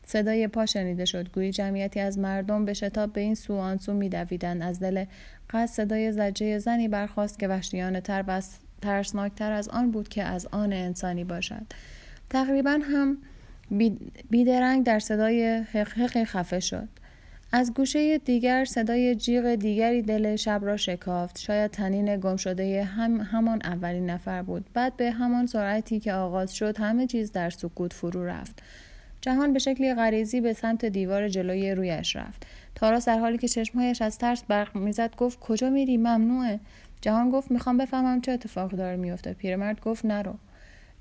صدای 0.05 0.47
پا 0.47 0.65
شنیده 0.65 1.05
شد. 1.05 1.31
گویی 1.31 1.51
جمعیتی 1.51 1.99
از 1.99 2.19
مردم 2.19 2.65
به 2.65 2.73
شتاب 2.73 3.13
به 3.13 3.21
این 3.21 3.35
سو 3.35 3.53
آن 3.53 3.77
سو 3.77 3.93
میدویدند. 3.93 4.61
از 4.61 4.79
دل 4.79 5.05
قصد 5.49 5.73
صدای 5.73 6.11
زجه 6.11 6.59
زنی 6.59 6.87
برخواست 6.87 7.39
که 7.39 7.47
وحشیانه 7.47 8.01
تر 8.01 8.23
و 8.27 8.41
ترسناکتر 8.81 9.51
از 9.51 9.69
آن 9.69 9.91
بود 9.91 10.09
که 10.09 10.23
از 10.23 10.47
آن 10.51 10.73
انسانی 10.73 11.23
باشد. 11.23 11.65
تقریبا 12.29 12.79
هم 12.83 13.17
بیدرنگ 14.29 14.85
در 14.85 14.99
صدای 14.99 15.63
حقحق 15.73 16.23
خفه 16.23 16.59
شد. 16.59 16.87
از 17.53 17.73
گوشه 17.73 18.17
دیگر 18.17 18.65
صدای 18.65 19.15
جیغ 19.15 19.55
دیگری 19.55 20.01
دل 20.01 20.35
شب 20.35 20.59
را 20.63 20.77
شکافت. 20.77 21.39
شاید 21.39 21.71
تنین 21.71 22.17
گم 22.17 22.35
شده 22.35 22.83
هم 22.83 23.21
همان 23.21 23.61
اولین 23.63 24.09
نفر 24.09 24.41
بود. 24.41 24.65
بعد 24.73 24.97
به 24.97 25.11
همان 25.11 25.45
سرعتی 25.45 25.99
که 25.99 26.13
آغاز 26.13 26.55
شد 26.55 26.77
همه 26.77 27.07
چیز 27.07 27.31
در 27.31 27.49
سکوت 27.49 27.93
فرو 27.93 28.25
رفت. 28.25 28.63
جهان 29.21 29.53
به 29.53 29.59
شکلی 29.59 29.93
غریزی 29.93 30.41
به 30.41 30.53
سمت 30.53 30.85
دیوار 30.85 31.29
جلوی 31.29 31.71
رویش 31.71 32.15
رفت. 32.15 32.47
تاراس 32.75 33.07
در 33.07 33.19
حالی 33.19 33.37
که 33.37 33.47
چشمهایش 33.47 34.01
از 34.01 34.17
ترس 34.17 34.43
برق 34.43 34.75
می‌زد 34.75 35.15
گفت 35.15 35.39
کجا 35.39 35.69
میری؟ 35.69 35.97
ممنوعه. 35.97 36.59
جهان 37.01 37.29
گفت 37.29 37.51
می‌خوام 37.51 37.77
بفهمم 37.77 38.21
چه 38.21 38.31
اتفاق 38.31 38.71
داره 38.71 38.95
میفته 38.95 39.33
پیرمرد 39.33 39.81
گفت 39.81 40.05
نرو 40.05 40.33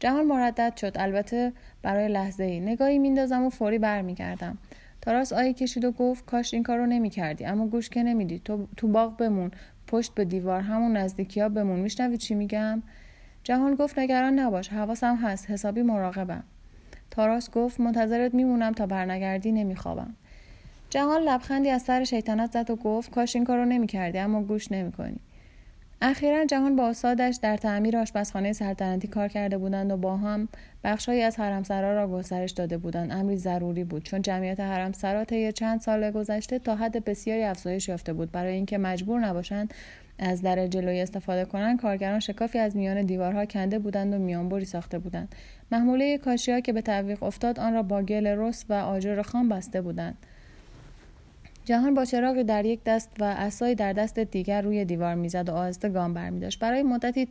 جهان 0.00 0.26
مردد 0.26 0.76
شد. 0.76 0.92
البته 0.96 1.52
برای 1.82 2.08
لحظه 2.08 2.44
ای. 2.44 2.60
نگاهی 2.60 2.98
میندازم 2.98 3.42
و 3.42 3.50
فوری 3.50 3.78
برمیگردم. 3.78 4.58
تاراس 5.00 5.32
آیی 5.32 5.54
کشید 5.54 5.84
و 5.84 5.92
گفت 5.92 6.24
کاش 6.24 6.54
این 6.54 6.62
کارو 6.62 6.86
نمی‌کردی. 6.86 7.44
اما 7.44 7.66
گوش 7.66 7.88
که 7.88 8.02
نمیدی. 8.02 8.38
تو 8.44 8.66
تو 8.76 8.88
باغ 8.88 9.16
بمون. 9.16 9.50
پشت 9.86 10.14
به 10.14 10.24
دیوار 10.24 10.60
همون 10.60 10.96
نزدیکی 10.96 11.40
ها 11.40 11.48
بمون. 11.48 11.80
میشنوی 11.80 12.16
چی 12.16 12.34
میگم؟ 12.34 12.82
جهان 13.44 13.74
گفت 13.74 13.98
نگران 13.98 14.38
نباش. 14.38 14.68
حواسم 14.68 15.16
هست. 15.16 15.50
حسابی 15.50 15.82
مراقبم. 15.82 16.44
تاراس 17.10 17.50
گفت 17.50 17.80
منتظرت 17.80 18.34
میمونم 18.34 18.72
تا 18.72 18.86
برنگردی 18.86 19.52
نمیخوابم. 19.52 20.14
جهان 20.90 21.22
لبخندی 21.22 21.70
از 21.70 21.82
سر 21.82 22.04
شیطنت 22.04 22.52
زد 22.52 22.70
و 22.70 22.76
گفت 22.76 23.10
کاش 23.10 23.36
این 23.36 23.44
کارو 23.44 23.64
نمی‌کردی 23.64 24.18
اما 24.18 24.42
گوش 24.42 24.72
نمی‌کنی. 24.72 25.16
اخیرا 26.02 26.44
جهان 26.44 26.76
با 26.76 26.88
استادش 26.88 27.38
در 27.42 27.56
تعمیر 27.56 27.96
آشپزخانه 27.96 28.52
سلطنتی 28.52 29.08
کار 29.08 29.28
کرده 29.28 29.58
بودند 29.58 29.92
و 29.92 29.96
با 29.96 30.16
هم 30.16 30.48
بخشهایی 30.84 31.22
از 31.22 31.36
حرمسرا 31.36 31.94
را 31.94 32.08
گسترش 32.08 32.50
داده 32.50 32.78
بودند. 32.78 33.12
امری 33.12 33.36
ضروری 33.36 33.84
بود 33.84 34.02
چون 34.02 34.22
جمعیت 34.22 34.60
حرمسرا 34.60 35.24
طی 35.24 35.52
چند 35.52 35.80
سال 35.80 36.10
گذشته 36.10 36.58
تا 36.58 36.76
حد 36.76 37.04
بسیاری 37.04 37.42
افزایش 37.42 37.88
یافته 37.88 38.12
بود. 38.12 38.32
برای 38.32 38.54
اینکه 38.54 38.78
مجبور 38.78 39.20
نباشند 39.20 39.74
از 40.18 40.42
در 40.42 40.66
جلوی 40.66 41.00
استفاده 41.00 41.44
کنند 41.44 41.80
کارگران 41.80 42.20
شکافی 42.20 42.58
از 42.58 42.76
میان 42.76 43.02
دیوارها 43.02 43.44
کنده 43.44 43.78
بودند 43.78 44.14
و 44.14 44.18
میانبری 44.18 44.64
ساخته 44.64 44.98
بودند. 44.98 45.34
محموله 45.72 46.18
کاشیا 46.18 46.60
که 46.60 46.72
به 46.72 46.82
تعویق 46.82 47.22
افتاد 47.22 47.60
آن 47.60 47.74
را 47.74 47.82
با 47.82 48.02
گل 48.02 48.26
رس 48.26 48.64
و 48.68 48.72
آجر 48.72 49.22
خام 49.22 49.48
بسته 49.48 49.80
بودند. 49.80 50.18
جهان 51.64 51.94
با 51.94 52.04
چراغی 52.04 52.44
در 52.44 52.64
یک 52.64 52.80
دست 52.84 53.10
و 53.18 53.24
عصایی 53.24 53.74
در 53.74 53.92
دست 53.92 54.18
دیگر 54.18 54.62
روی 54.62 54.84
دیوار 54.84 55.14
می‌زد 55.14 55.48
و 55.48 55.52
آهسته 55.52 55.88
گام 55.88 56.14
برمیداشت. 56.14 56.58
برای 56.58 56.82
مدتی 56.82 57.28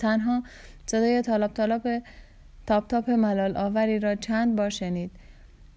تنها 0.00 0.42
صدای 0.86 1.22
تالاپ 1.22 1.52
تالاپ 1.52 2.02
تاپ 2.66 2.86
تاپ 2.86 3.10
ملال 3.10 3.56
آوری 3.56 3.98
را 3.98 4.14
چند 4.14 4.56
بار 4.56 4.70
شنید. 4.70 5.10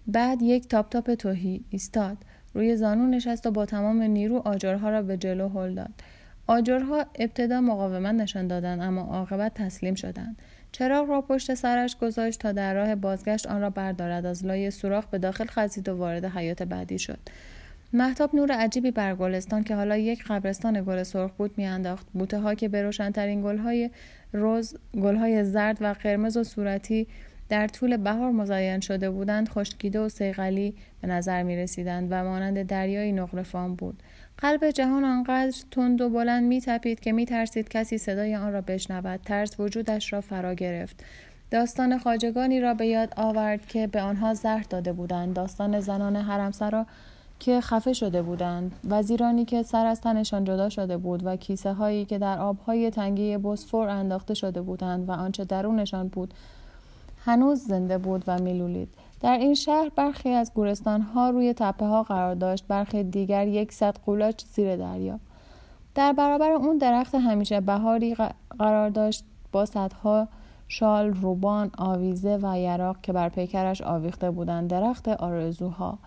بعد 0.06 0.42
یک 0.42 0.68
تاپ 0.68 0.88
تاپ 0.88 1.14
تهی 1.14 1.64
ایستاد. 1.70 2.16
روی 2.54 2.76
زانو 2.76 3.06
نشست 3.06 3.46
و 3.46 3.50
با 3.50 3.66
تمام 3.66 4.02
نیرو 4.02 4.42
آجرها 4.44 4.90
را 4.90 5.02
به 5.02 5.16
جلو 5.16 5.48
هل 5.48 5.74
داد. 5.74 5.90
آجرها 6.46 7.06
ابتدا 7.14 7.60
مقاومت 7.60 8.14
نشان 8.14 8.46
دادند 8.46 8.80
اما 8.80 9.00
عاقبت 9.00 9.54
تسلیم 9.54 9.94
شدند. 9.94 10.36
چراغ 10.72 11.08
را 11.08 11.20
پشت 11.20 11.54
سرش 11.54 11.96
گذاشت 11.96 12.40
تا 12.40 12.52
در 12.52 12.74
راه 12.74 12.94
بازگشت 12.94 13.46
آن 13.46 13.60
را 13.60 13.70
بردارد. 13.70 14.26
از 14.26 14.44
لای 14.44 14.70
سوراخ 14.70 15.06
به 15.06 15.18
داخل 15.18 15.46
خزید 15.46 15.88
و 15.88 15.96
وارد 15.96 16.24
حیات 16.24 16.62
بعدی 16.62 16.98
شد. 16.98 17.18
محتاب 17.92 18.34
نور 18.34 18.52
عجیبی 18.52 18.90
بر 18.90 19.14
گلستان 19.14 19.64
که 19.64 19.74
حالا 19.74 19.96
یک 19.96 20.24
قبرستان 20.24 20.84
گل 20.84 21.02
سرخ 21.02 21.30
بود 21.30 21.58
میانداخت. 21.58 22.06
بوته 22.12 22.38
ها 22.38 22.54
که 22.54 22.68
به 22.68 22.82
روشنترین 22.82 23.42
گلهای 23.42 23.90
روز 24.32 24.76
گلهای 25.02 25.44
زرد 25.44 25.78
و 25.80 25.92
قرمز 25.92 26.36
و 26.36 26.44
صورتی 26.44 27.06
در 27.48 27.68
طول 27.68 27.96
بهار 27.96 28.30
مزین 28.30 28.80
شده 28.80 29.10
بودند 29.10 29.48
خشکیده 29.48 30.00
و 30.00 30.08
سیغلی 30.08 30.74
به 31.00 31.08
نظر 31.08 31.42
می 31.42 31.56
رسیدند 31.56 32.08
و 32.10 32.24
مانند 32.24 32.62
دریای 32.62 33.12
نقرفان 33.12 33.74
بود. 33.74 34.02
قلب 34.38 34.70
جهان 34.70 35.04
آنقدر 35.04 35.56
تند 35.70 36.00
و 36.00 36.08
بلند 36.08 36.44
می 36.44 36.60
تپید 36.60 37.00
که 37.00 37.12
می 37.12 37.26
ترسید 37.26 37.68
کسی 37.68 37.98
صدای 37.98 38.36
آن 38.36 38.52
را 38.52 38.60
بشنود. 38.60 39.20
ترس 39.20 39.60
وجودش 39.60 40.12
را 40.12 40.20
فرا 40.20 40.54
گرفت. 40.54 41.04
داستان 41.50 41.98
خاجگانی 41.98 42.60
را 42.60 42.74
به 42.74 42.86
یاد 42.86 43.12
آورد 43.16 43.66
که 43.66 43.86
به 43.86 44.00
آنها 44.00 44.34
زهر 44.34 44.64
داده 44.70 44.92
بودند. 44.92 45.36
داستان 45.36 45.80
زنان 45.80 46.16
حرمسرا 46.16 46.86
که 47.40 47.60
خفه 47.60 47.92
شده 47.92 48.22
بودند 48.22 48.72
وزیرانی 48.88 49.44
که 49.44 49.62
سر 49.62 49.86
از 49.86 50.00
تنشان 50.00 50.44
جدا 50.44 50.68
شده 50.68 50.96
بود 50.96 51.26
و 51.26 51.36
کیسه 51.36 51.72
هایی 51.72 52.04
که 52.04 52.18
در 52.18 52.38
آبهای 52.38 52.90
تنگی 52.90 53.36
بوسفور 53.36 53.88
انداخته 53.88 54.34
شده 54.34 54.62
بودند 54.62 55.08
و 55.08 55.12
آنچه 55.12 55.44
درونشان 55.44 56.08
بود 56.08 56.34
هنوز 57.24 57.58
زنده 57.58 57.98
بود 57.98 58.24
و 58.26 58.38
میلولید. 58.38 58.88
در 59.20 59.38
این 59.38 59.54
شهر 59.54 59.90
برخی 59.96 60.28
از 60.28 60.52
گورستان 60.54 61.00
ها 61.00 61.30
روی 61.30 61.54
تپه 61.56 61.86
ها 61.86 62.02
قرار 62.02 62.34
داشت 62.34 62.64
برخی 62.68 63.04
دیگر 63.04 63.48
یک 63.48 63.72
صد 63.72 63.96
قولاچ 64.06 64.44
زیر 64.44 64.76
دریا. 64.76 65.18
در 65.94 66.12
برابر 66.12 66.50
اون 66.50 66.78
درخت 66.78 67.14
همیشه 67.14 67.60
بهاری 67.60 68.16
قرار 68.58 68.90
داشت 68.90 69.24
با 69.52 69.66
صدها 69.66 70.28
شال 70.68 71.06
روبان 71.06 71.70
آویزه 71.78 72.38
و 72.42 72.58
یراق 72.58 73.00
که 73.00 73.12
بر 73.12 73.28
پیکرش 73.28 73.82
آویخته 73.82 74.30
بودند 74.30 74.70
درخت 74.70 75.08
آرزوها. 75.08 75.98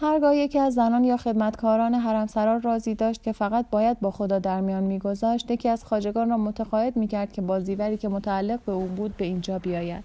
هرگاه 0.00 0.36
یکی 0.36 0.58
از 0.58 0.74
زنان 0.74 1.04
یا 1.04 1.16
خدمتکاران 1.16 1.94
حرمسرا 1.94 2.56
راضی 2.56 2.94
داشت 2.94 3.22
که 3.22 3.32
فقط 3.32 3.66
باید 3.70 4.00
با 4.00 4.10
خدا 4.10 4.38
در 4.38 4.60
میان 4.60 4.82
میگذاشت 4.82 5.50
یکی 5.50 5.68
از 5.68 5.84
خاجگان 5.84 6.30
را 6.30 6.36
متقاعد 6.36 6.96
می‌کرد 6.96 7.32
که 7.32 7.42
با 7.42 7.60
زیوری 7.60 7.96
که 7.96 8.08
متعلق 8.08 8.60
به 8.66 8.72
او 8.72 8.84
بود 8.84 9.16
به 9.16 9.24
اینجا 9.24 9.58
بیاید. 9.58 10.04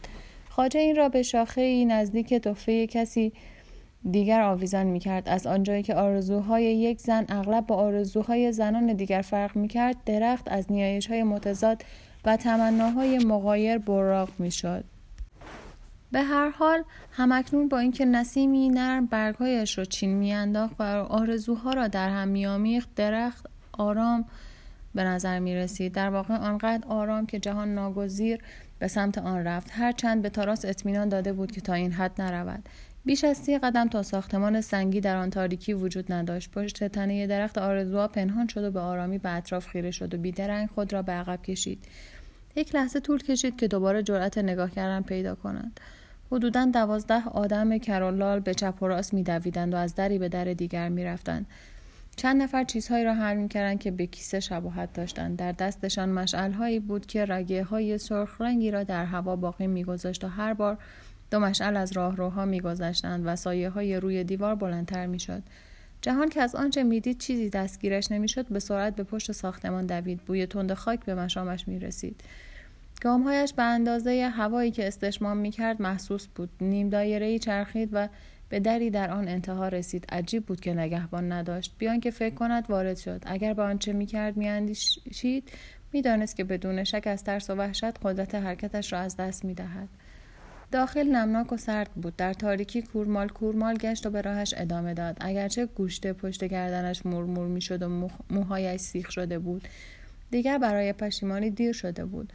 خاجه 0.49 0.79
این 0.79 0.95
را 0.95 1.09
به 1.09 1.23
شاخه 1.23 1.61
ای 1.61 1.85
نزدیک 1.85 2.33
تحفه 2.33 2.87
کسی 2.87 3.33
دیگر 4.11 4.41
آویزان 4.41 4.85
می‌کرد. 4.85 5.29
از 5.29 5.47
آنجایی 5.47 5.83
که 5.83 5.95
آرزوهای 5.95 6.63
یک 6.63 6.99
زن 6.99 7.25
اغلب 7.29 7.67
با 7.67 7.75
آرزوهای 7.75 8.51
زنان 8.51 8.93
دیگر 8.93 9.21
فرق 9.21 9.55
می‌کرد 9.55 9.95
درخت 10.05 10.51
از 10.51 10.71
نیایش 10.71 11.07
های 11.07 11.23
متضاد 11.23 11.81
و 12.25 12.37
تمناهای 12.37 13.25
مغایر 13.25 13.77
براق 13.77 14.29
می‌شد. 14.39 14.83
به 16.13 16.23
هر 16.23 16.49
حال 16.49 16.83
همکنون 17.11 17.67
با 17.67 17.79
اینکه 17.79 18.05
نسیمی 18.05 18.69
نرم 18.69 19.05
برگهایش 19.05 19.77
را 19.77 19.85
چین 19.85 20.13
میانداخت 20.13 20.75
و 20.79 20.83
آرزوها 21.09 21.73
را 21.73 21.87
در 21.87 22.09
هم 22.09 22.27
میآمیخت 22.27 22.95
درخت 22.95 23.45
آرام 23.71 24.25
به 24.95 25.03
نظر 25.03 25.39
می 25.39 25.55
رسید 25.55 25.93
در 25.93 26.09
واقع 26.09 26.35
آنقدر 26.35 26.87
آرام 26.87 27.25
که 27.25 27.39
جهان 27.39 27.73
ناگزیر 27.73 28.39
به 28.79 28.87
سمت 28.87 29.17
آن 29.17 29.43
رفت. 29.43 29.67
هرچند 29.71 30.21
به 30.21 30.29
تاراس 30.29 30.65
اطمینان 30.65 31.09
داده 31.09 31.33
بود 31.33 31.51
که 31.51 31.61
تا 31.61 31.73
این 31.73 31.91
حد 31.91 32.21
نرود. 32.21 32.69
بیش 33.05 33.23
از 33.23 33.37
سی 33.37 33.57
قدم 33.57 33.89
تا 33.89 34.03
ساختمان 34.03 34.61
سنگی 34.61 35.01
در 35.01 35.15
آن 35.15 35.29
تاریکی 35.29 35.73
وجود 35.73 36.11
نداشت. 36.11 36.51
پشت 36.51 36.83
تنه 36.83 37.27
درخت 37.27 37.57
آرزوها 37.57 38.07
پنهان 38.07 38.47
شد 38.47 38.63
و 38.63 38.71
به 38.71 38.79
آرامی 38.79 39.17
به 39.17 39.29
اطراف 39.29 39.67
خیره 39.67 39.91
شد 39.91 40.13
و 40.13 40.17
بیدرنگ 40.17 40.69
خود 40.69 40.93
را 40.93 41.01
به 41.01 41.11
عقب 41.11 41.41
کشید. 41.41 41.85
یک 42.55 42.75
لحظه 42.75 42.99
طول 42.99 43.19
کشید 43.19 43.59
که 43.59 43.67
دوباره 43.67 44.03
جرأت 44.03 44.37
نگاه 44.37 44.71
کردن 44.71 45.01
پیدا 45.01 45.35
کنند. 45.35 45.79
حدودا 46.33 46.65
دوازده 46.65 47.23
آدم 47.23 47.77
کرولال 47.77 48.39
به 48.39 48.53
چپ 48.53 48.83
و 48.83 48.87
راست 48.87 49.13
میدویدند 49.13 49.73
و 49.73 49.77
از 49.77 49.95
دری 49.95 50.19
به 50.19 50.29
در 50.29 50.45
دیگر 50.45 50.89
می‌رفتند. 50.89 51.45
چند 52.15 52.41
نفر 52.41 52.63
چیزهایی 52.63 53.03
را 53.03 53.13
حل 53.13 53.37
می‌کردند 53.37 53.79
که 53.79 53.91
به 53.91 54.05
کیسه 54.05 54.39
شباهت 54.39 54.93
داشتند. 54.93 55.37
در 55.37 55.51
دستشان 55.51 56.09
مشعلهایی 56.09 56.79
بود 56.79 57.05
که 57.05 57.25
رگه 57.25 57.63
های 57.63 57.97
سرخ 57.97 58.41
رنگی 58.41 58.71
را 58.71 58.83
در 58.83 59.05
هوا 59.05 59.35
باقی 59.35 59.67
میگذاشت 59.67 60.23
و 60.23 60.27
هر 60.27 60.53
بار 60.53 60.77
دو 61.31 61.39
مشعل 61.39 61.77
از 61.77 61.91
راهروها 61.91 62.45
میگذشتند 62.45 63.23
و 63.25 63.35
سایه 63.35 63.69
های 63.69 63.99
روی 63.99 64.23
دیوار 64.23 64.55
بلندتر 64.55 65.05
می‌شد. 65.05 65.43
جهان 66.01 66.29
که 66.29 66.41
از 66.41 66.55
آنچه 66.55 66.83
می‌دید 66.83 67.17
چیزی 67.17 67.49
دستگیرش 67.49 68.11
نمی‌شد 68.11 68.47
به 68.47 68.59
سرعت 68.59 68.95
به 68.95 69.03
پشت 69.03 69.31
ساختمان 69.31 69.85
دوید. 69.85 70.21
بوی 70.21 70.45
تند 70.45 70.73
خاک 70.73 71.05
به 71.05 71.15
مشامش 71.15 71.67
می‌رسید. 71.67 72.21
گامهایش 73.01 73.53
به 73.53 73.63
اندازه 73.63 74.31
هوایی 74.35 74.71
که 74.71 74.87
استشمام 74.87 75.37
می‌کرد 75.37 75.81
محسوس 75.81 76.27
بود. 76.27 76.49
نیم 76.61 76.89
دایره 76.89 77.39
چرخید 77.39 77.89
و 77.91 78.09
به 78.49 78.59
دری 78.59 78.89
در 78.89 79.11
آن 79.11 79.27
انتها 79.27 79.67
رسید. 79.67 80.05
عجیب 80.09 80.45
بود 80.45 80.59
که 80.59 80.73
نگهبان 80.73 81.31
نداشت. 81.31 81.75
بیان 81.77 81.99
که 81.99 82.11
فکر 82.11 82.35
کند 82.35 82.69
وارد 82.69 82.97
شد. 82.97 83.21
اگر 83.25 83.53
به 83.53 83.61
آنچه 83.61 83.93
می‌کرد 83.93 84.37
میاندیشید 84.37 85.51
می‌دانست 85.93 86.35
که 86.35 86.43
بدون 86.43 86.83
شک 86.83 87.03
از 87.05 87.23
ترس 87.23 87.49
و 87.49 87.53
وحشت 87.55 88.05
قدرت 88.05 88.35
حرکتش 88.35 88.93
را 88.93 88.99
از 88.99 89.17
دست 89.17 89.45
می‌دهد. 89.45 89.89
داخل 90.71 91.07
نمناک 91.07 91.53
و 91.53 91.57
سرد 91.57 91.89
بود. 91.89 92.15
در 92.15 92.33
تاریکی 92.33 92.81
کورمال 92.81 93.27
کورمال 93.27 93.77
گشت 93.77 94.05
و 94.05 94.09
به 94.09 94.21
راهش 94.21 94.53
ادامه 94.57 94.93
داد. 94.93 95.17
اگرچه 95.21 95.65
گوشته 95.65 96.13
پشت 96.13 96.43
گردنش 96.43 97.05
مرمور 97.05 97.47
می‌شد 97.47 97.83
و 97.83 98.09
موهایش 98.29 98.81
سیخ 98.81 99.11
شده 99.11 99.39
بود 99.39 99.67
دیگر 100.31 100.57
برای 100.57 100.93
پشیمانی 100.93 101.49
دیر 101.49 101.73
شده 101.73 102.05
بود. 102.05 102.33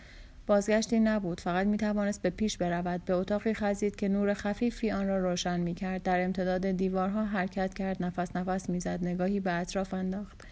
بازگشتی 0.49 1.01
نبود. 1.01 1.41
فقط 1.41 1.67
می 1.67 1.77
توانست 1.77 2.23
به 2.23 2.31
پیش 2.31 2.59
برود. 2.59 3.05
به 3.05 3.15
اتاقی 3.15 3.55
خزید 3.55 3.97
که 3.97 4.09
نور 4.09 4.35
خفیفی 4.35 4.91
آن 4.91 5.09
را 5.09 5.19
روشن 5.19 5.61
می 5.61 5.75
کرد 5.75 6.03
در 6.03 6.25
امتداد 6.25 6.71
دیوارها 6.71 7.25
حرکت 7.25 7.75
کرد. 7.75 8.03
نفس 8.03 8.37
نفس 8.37 8.71
می‌زد. 8.71 8.99
نگاهی 9.03 9.41
به 9.41 9.53
اطراف 9.53 9.95
انداخت. 9.95 10.45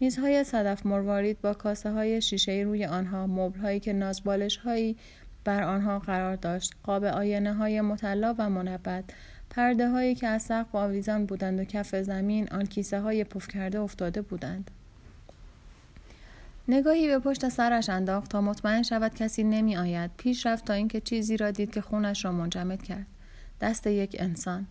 میزهای 0.00 0.44
صدف 0.44 0.86
مروارید 0.86 1.40
با 1.40 1.54
کاسه 1.54 1.90
های 1.90 2.20
شیشه 2.20 2.52
روی 2.52 2.84
آنها 2.84 3.26
مبل 3.26 3.58
هایی 3.58 3.80
که 3.80 3.92
نازبالش 3.92 4.56
هایی 4.56 4.96
بر 5.44 5.62
آنها 5.62 5.98
قرار 5.98 6.36
داشت. 6.36 6.74
قاب 6.82 7.04
آینه 7.04 7.54
های 7.54 7.80
مطلا 7.80 8.34
و 8.38 8.50
منبت. 8.50 9.04
پرده 9.50 9.88
هایی 9.88 10.14
که 10.14 10.26
از 10.26 10.42
سقف 10.42 10.74
آویزان 10.74 11.26
بودند 11.26 11.60
و 11.60 11.64
کف 11.64 11.94
زمین 11.96 12.48
آن 12.52 12.66
کیسه 12.66 13.00
های 13.00 13.24
پف 13.24 13.48
کرده 13.48 13.80
افتاده 13.80 14.22
بودند. 14.22 14.70
نگاهی 16.68 17.08
به 17.08 17.18
پشت 17.18 17.48
سرش 17.48 17.88
انداخت 17.88 18.30
تا 18.30 18.40
مطمئن 18.40 18.82
شود 18.82 19.14
کسی 19.14 19.44
نمی 19.44 19.76
آید. 19.76 20.10
پیش 20.16 20.46
رفت 20.46 20.64
تا 20.64 20.72
اینکه 20.72 21.00
چیزی 21.00 21.36
را 21.36 21.50
دید 21.50 21.70
که 21.70 21.80
خونش 21.80 22.24
را 22.24 22.32
منجمد 22.32 22.82
کرد. 22.82 23.06
دست 23.60 23.86
یک 23.86 24.16
انسان. 24.18 24.66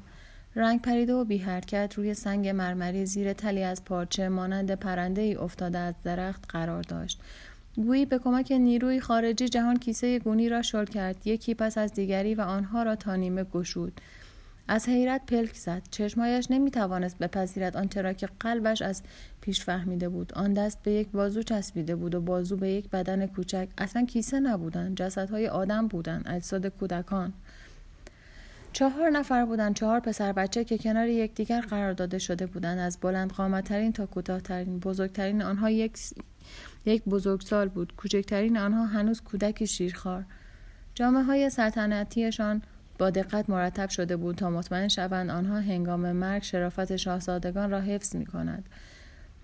رنگ 0.55 0.81
پریده 0.81 1.13
و 1.13 1.23
بی 1.23 1.37
حرکت 1.37 1.93
روی 1.97 2.13
سنگ 2.13 2.47
مرمری 2.47 3.05
زیر 3.05 3.33
تلی 3.33 3.63
از 3.63 3.83
پارچه 3.83 4.29
مانند 4.29 4.71
پرنده 4.71 5.21
ای 5.21 5.35
افتاده 5.35 5.77
از 5.77 5.95
درخت 6.03 6.45
قرار 6.49 6.83
داشت. 6.83 7.19
گویی 7.75 8.05
به 8.05 8.19
کمک 8.19 8.51
نیروی 8.51 8.99
خارجی 8.99 9.49
جهان 9.49 9.77
کیسه 9.77 10.19
گونی 10.19 10.49
را 10.49 10.61
شل 10.61 10.85
کرد 10.85 11.27
یکی 11.27 11.53
پس 11.53 11.77
از 11.77 11.93
دیگری 11.93 12.35
و 12.35 12.41
آنها 12.41 12.83
را 12.83 12.95
تا 12.95 13.15
نیمه 13.15 13.43
گشود 13.43 14.01
از 14.67 14.89
حیرت 14.89 15.21
پلک 15.27 15.55
زد. 15.55 15.81
چشمایش 15.91 16.51
نمی 16.51 16.71
توانست 16.71 17.17
بپذیرد. 17.17 17.77
آنچه 17.77 18.01
را 18.01 18.13
که 18.13 18.29
قلبش 18.39 18.81
از 18.81 19.03
پیش 19.41 19.63
فهمیده 19.63 20.09
بود 20.09 20.33
آن 20.33 20.53
دست 20.53 20.83
به 20.83 20.91
یک 20.91 21.07
بازو 21.07 21.43
چسبیده 21.43 21.95
بود 21.95 22.15
و 22.15 22.21
بازو 22.21 22.57
به 22.57 22.69
یک 22.69 22.89
بدن 22.89 23.27
کوچک. 23.27 23.67
اصلا 23.77 24.05
کیسه 24.05 24.39
نبودند 24.39 24.97
جسدهای 24.97 25.47
آدم 25.47 25.87
بودند 25.87 26.27
اجساد 26.27 26.67
کودکان. 26.67 27.33
چهار 28.73 29.09
نفر 29.09 29.45
بودند. 29.45 29.75
چهار 29.75 29.99
پسر 29.99 30.31
بچه 30.31 30.63
که 30.63 30.77
کنار 30.77 31.07
یکدیگر 31.07 31.61
قرار 31.61 31.93
داده 31.93 32.19
شده 32.19 32.45
بودند. 32.45 32.79
از 32.79 32.97
بلند 33.01 33.31
قامتترین 33.31 33.93
تا 33.93 34.05
کوتاهترین 34.05 34.79
بزرگترین 34.79 35.41
آنها 35.41 35.69
یک 35.69 35.97
یک 36.85 37.03
بزرگسال 37.03 37.69
بود. 37.69 37.95
کوچکترین 37.95 38.57
آنها 38.57 38.85
هنوز 38.85 39.21
کودکی 39.21 39.67
شیرخوار. 39.67 40.25
جامعه 40.95 41.23
های 41.23 41.49
سلطنتیشان 41.49 42.61
با 42.99 43.09
دقت 43.09 43.49
مرتب 43.49 43.89
شده 43.89 44.17
بود 44.17 44.35
تا 44.35 44.49
مطمئن 44.49 44.87
شوند 44.87 45.29
آنها 45.29 45.59
هنگام 45.59 46.11
مرگ 46.11 46.43
شرافت 46.43 46.95
شاهزادگان 46.95 47.71
را 47.71 47.79
حفظ 47.81 48.15
می 48.15 48.25
کند. 48.25 48.69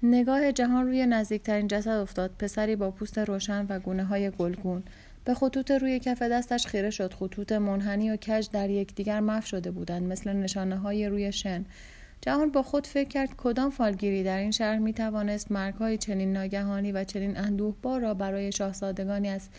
نگاه 0.03 0.51
جهان 0.51 0.85
روی 0.85 1.05
نزدیکترین 1.05 1.67
جسد 1.67 1.89
افتاد. 1.97 2.31
پسری 2.39 2.75
با 2.75 2.91
پوست 2.91 3.17
روشن 3.17 3.65
و 3.69 3.79
گونه 3.79 4.03
های 4.03 4.31
گلگون. 4.31 4.83
به 5.25 5.33
خطوط 5.33 5.71
روی 5.71 5.99
کف 5.99 6.21
دستش 6.21 6.67
خیره 6.67 6.89
شد. 6.89 7.13
خطوط 7.13 7.51
منحنی 7.51 8.11
و 8.11 8.15
کج 8.15 8.47
در 8.53 8.69
یکدیگر 8.69 9.19
مف 9.19 9.45
شده 9.45 9.71
بودند 9.71 10.03
مثل 10.03 10.33
نشانه 10.33 10.77
های 10.77 11.09
روی 11.09 11.31
شن. 11.31 11.65
جهان 12.21 12.51
با 12.51 12.63
خود 12.63 12.87
فکر 12.87 13.09
کرد 13.09 13.29
کدام 13.37 13.69
فالگیری 13.69 14.23
در 14.23 14.37
این 14.37 14.51
شهر 14.51 14.77
می 14.77 14.93
توانست 14.93 15.51
مرگهای 15.51 15.97
چنین 15.97 16.33
ناگهانی 16.33 16.91
و 16.91 17.03
چنین 17.03 17.37
اندوهبار 17.37 18.01
را 18.01 18.13
برای 18.13 18.51
شاهزادگانی 18.51 19.29
از 19.29 19.49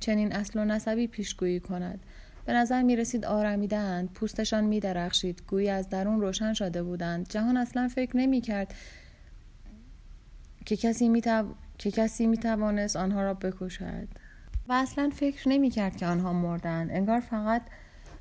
چنین 0.00 0.32
اصل 0.32 0.58
و 0.58 0.64
نسبی 0.64 1.06
پیشگویی 1.06 1.60
کند. 1.60 2.00
به 2.46 2.52
نظر 2.52 2.82
می 2.82 2.96
رسید 2.96 3.24
آرمیدند 3.24 4.12
پوستشان 4.12 4.64
می 4.64 4.80
درخشید 4.80 5.42
گویی 5.46 5.70
از 5.70 5.88
درون 5.88 6.20
روشن 6.20 6.52
شده 6.52 6.82
بودند. 6.82 7.28
جهان 7.28 7.56
اصلا 7.56 7.88
فکر 7.88 8.16
نمی 8.16 8.40
کرد 8.40 8.74
که 10.66 10.76
کسی 10.76 11.08
می, 11.08 11.20
که 11.78 11.90
کسی 11.90 12.26
می 12.26 12.36
توانست 12.36 12.96
آنها 12.96 13.22
را 13.22 13.34
بکشد. 13.34 14.08
و 14.68 14.72
اصلا 14.72 15.10
فکر 15.14 15.48
نمی 15.48 15.70
کرد 15.70 15.96
که 15.96 16.06
آنها 16.06 16.32
مردند 16.32 16.90
انگار 16.90 17.20
فقط 17.20 17.62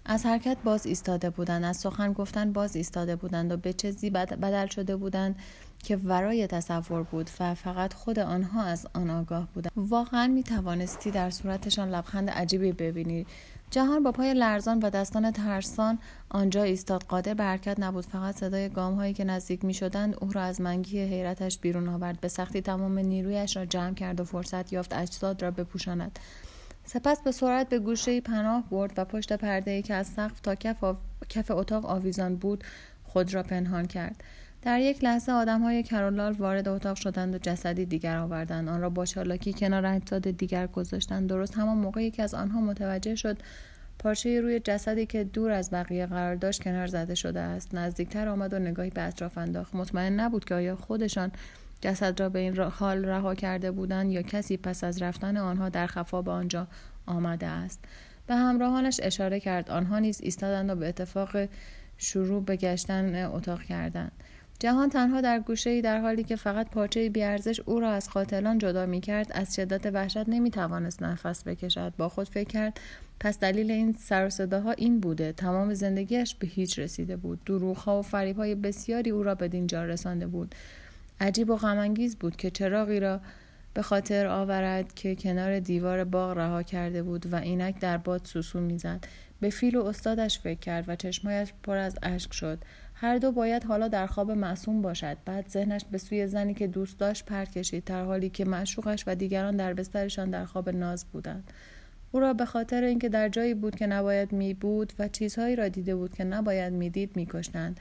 از 0.05 0.25
حرکت 0.25 0.57
باز 0.63 0.85
ایستاده 0.85 1.29
بودند 1.29 1.63
از 1.63 1.77
سخن 1.77 2.13
گفتن 2.13 2.53
باز 2.53 2.75
ایستاده 2.75 3.15
بودند 3.15 3.51
و 3.51 3.57
به 3.57 3.73
چیزی 3.73 4.09
بدل 4.09 4.67
شده 4.67 4.95
بودند 4.95 5.35
که 5.83 5.97
ورای 5.97 6.47
تصور 6.47 7.03
بود 7.03 7.29
و 7.39 7.55
فقط 7.55 7.93
خود 7.93 8.19
آنها 8.19 8.63
از 8.63 8.87
آن 8.93 9.09
آگاه 9.09 9.47
بودند. 9.53 9.71
واقعا 9.75 10.27
می 10.27 10.43
توانستی 10.43 11.11
در 11.11 11.29
صورتشان 11.29 11.89
لبخند 11.89 12.29
عجیبی 12.29 12.71
ببینی. 12.71 13.25
جهان 13.73 14.03
با 14.03 14.11
پای 14.11 14.33
لرزان 14.33 14.79
و 14.79 14.89
دستان 14.89 15.31
ترسان 15.31 15.99
آنجا 16.29 16.63
ایستاد. 16.63 17.03
قادر 17.03 17.33
به 17.33 17.43
حرکت 17.43 17.79
نبود. 17.79 18.05
فقط 18.05 18.35
صدای 18.35 18.69
گام 18.69 18.95
هایی 18.95 19.13
که 19.13 19.23
نزدیک 19.23 19.65
می 19.65 19.73
شدند 19.73 20.15
او 20.21 20.31
را 20.31 20.41
از 20.41 20.61
منگی 20.61 20.99
حیرتش 20.99 21.59
بیرون 21.59 21.87
آورد. 21.87 22.21
به 22.21 22.27
سختی 22.27 22.61
تمام 22.61 22.99
نیرویش 22.99 23.57
را 23.57 23.65
جمع 23.65 23.93
کرد 23.93 24.19
و 24.19 24.23
فرصت 24.23 24.73
یافت 24.73 24.93
اجساد 24.93 25.41
را 25.41 25.51
بپوشاند. 25.51 26.19
سپس 26.85 27.21
به 27.21 27.31
سرعت 27.31 27.69
به 27.69 27.79
گوشه 27.79 28.21
پناه 28.21 28.63
برد 28.69 28.93
و 28.97 29.05
پشت 29.05 29.33
پرده 29.33 29.71
ای 29.71 29.81
که 29.81 29.93
از 29.93 30.07
سقف 30.07 30.39
تا 30.39 30.55
کف, 30.55 30.83
کف 31.29 31.51
اتاق 31.51 31.85
آویزان 31.85 32.35
بود 32.35 32.63
خود 33.03 33.33
را 33.33 33.43
پنهان 33.43 33.85
کرد. 33.85 34.23
در 34.65 34.79
یک 34.79 35.03
لحظه 35.03 35.31
آدم 35.31 35.61
های 35.61 35.83
کرولال 35.83 36.33
وارد 36.33 36.67
اتاق 36.67 36.95
شدند 36.95 37.35
و 37.35 37.37
جسدی 37.37 37.85
دیگر 37.85 38.17
آوردند. 38.17 38.69
آن 38.69 38.81
را 38.81 38.89
با 38.89 39.05
چالاکی 39.05 39.53
کنار 39.53 39.85
اجساد 39.85 40.31
دیگر 40.31 40.67
گذاشتند. 40.67 41.29
درست 41.29 41.57
همان 41.57 41.77
موقعی 41.77 42.11
که 42.11 42.23
از 42.23 42.33
آنها 42.33 42.61
متوجه 42.61 43.15
شد 43.15 43.37
پارچه 43.99 44.41
روی 44.41 44.59
جسدی 44.59 45.05
که 45.05 45.23
دور 45.23 45.51
از 45.51 45.71
بقیه 45.71 46.05
قرار 46.05 46.35
داشت 46.35 46.63
کنار 46.63 46.87
زده 46.87 47.15
شده 47.15 47.39
است. 47.39 47.75
نزدیکتر 47.75 48.27
آمد 48.27 48.53
و 48.53 48.59
نگاهی 48.59 48.89
به 48.89 49.01
اطراف 49.01 49.37
انداخت. 49.37 49.75
مطمئن 49.75 50.19
نبود 50.19 50.45
که 50.45 50.55
آیا 50.55 50.75
خودشان 50.75 51.31
جسد 51.81 52.19
را 52.19 52.29
به 52.29 52.39
این 52.39 52.57
حال 52.57 53.05
رها 53.05 53.35
کرده 53.35 53.71
بودند 53.71 54.11
یا 54.11 54.21
کسی 54.21 54.57
پس 54.57 54.83
از 54.83 55.01
رفتن 55.01 55.37
آنها 55.37 55.69
در 55.69 55.87
خفا 55.87 56.21
به 56.21 56.31
آنجا 56.31 56.67
آمده 57.05 57.47
است. 57.47 57.79
به 58.27 58.35
همراهانش 58.35 58.99
اشاره 59.03 59.39
کرد. 59.39 59.71
آنها 59.71 59.99
نیز 59.99 60.21
ایستادند 60.21 60.69
و 60.69 60.75
به 60.75 60.87
اتفاق 60.87 61.47
شروع 61.97 62.43
به 62.43 62.55
گشتن 62.55 63.25
اتاق 63.25 63.61
کردند. 63.63 64.11
جهان 64.63 64.89
تنها 64.89 65.21
در 65.21 65.39
گوشه 65.39 65.69
ای 65.69 65.81
در 65.81 65.99
حالی 65.99 66.23
که 66.23 66.35
فقط 66.35 66.69
پارچه 66.69 67.09
بیارزش 67.09 67.59
او 67.59 67.79
را 67.79 67.91
از 67.91 68.09
قاتلان 68.09 68.57
جدا 68.57 68.85
می 68.85 69.01
کرد 69.01 69.31
از 69.31 69.55
شدت 69.55 69.85
وحشت 69.85 70.29
نمی 70.29 70.51
توانست 70.51 71.03
نفس 71.03 71.47
بکشد. 71.47 71.93
با 71.97 72.09
خود 72.09 72.29
فکر 72.29 72.47
کرد 72.47 72.79
پس 73.19 73.39
دلیل 73.39 73.71
این 73.71 73.95
سر 73.99 74.29
صداها 74.29 74.71
این 74.71 74.99
بوده. 74.99 75.31
تمام 75.31 75.73
زندگیش 75.73 76.35
به 76.35 76.47
هیچ 76.47 76.79
رسیده 76.79 77.17
بود. 77.17 77.43
دروغها 77.43 77.99
و 77.99 78.01
فریبهای 78.01 78.55
بسیاری 78.55 79.09
او 79.09 79.23
را 79.23 79.35
به 79.35 79.47
دینجا 79.47 79.85
رسانده 79.85 80.27
بود. 80.27 80.55
عجیب 81.21 81.49
و 81.49 81.55
غمانگیز 81.55 82.15
بود 82.15 82.35
که 82.35 82.49
چراغی 82.49 82.99
را 82.99 83.19
به 83.73 83.81
خاطر 83.81 84.27
آورد 84.27 84.93
که 84.93 85.15
کنار 85.15 85.59
دیوار 85.59 86.03
باغ 86.03 86.37
رها 86.37 86.63
کرده 86.63 87.03
بود 87.03 87.33
و 87.33 87.35
اینک 87.35 87.79
در 87.79 87.97
باد 87.97 88.21
سوسو 88.25 88.59
می‌زد. 88.59 89.07
به 89.39 89.49
فیل 89.49 89.77
و 89.77 89.85
استادش 89.85 90.39
فکر 90.39 90.59
کرد 90.59 90.85
و 90.89 90.95
چشمایش 90.95 91.53
پر 91.63 91.77
از 91.77 91.95
اشک 92.03 92.33
شد. 92.33 92.59
هر 93.03 93.17
دو 93.17 93.31
باید 93.31 93.63
حالا 93.63 93.87
در 93.87 94.07
خواب 94.07 94.31
معصوم 94.31 94.81
باشد. 94.81 95.17
بعد 95.25 95.49
ذهنش 95.49 95.81
به 95.91 95.97
سوی 95.97 96.27
زنی 96.27 96.53
که 96.53 96.67
دوست 96.67 96.99
داشت 96.99 97.25
پر 97.25 97.45
کشید 97.45 97.83
در 97.83 98.03
حالی 98.03 98.29
که 98.29 98.45
معشوقش 98.45 99.03
و 99.07 99.15
دیگران 99.15 99.55
در 99.55 99.73
بسترشان 99.73 100.29
در 100.29 100.45
خواب 100.45 100.69
ناز 100.69 101.05
بودند. 101.05 101.51
او 102.11 102.19
را 102.19 102.33
به 102.33 102.45
خاطر 102.45 102.83
اینکه 102.83 103.09
در 103.09 103.29
جایی 103.29 103.53
بود 103.53 103.75
که 103.75 103.87
نباید 103.87 104.31
می 104.31 104.53
بود 104.53 104.93
و 104.99 105.07
چیزهایی 105.07 105.55
را 105.55 105.67
دیده 105.67 105.95
بود 105.95 106.13
که 106.13 106.23
نباید 106.23 106.73
می‌دید 106.73 107.15
میکشتند. 107.15 107.79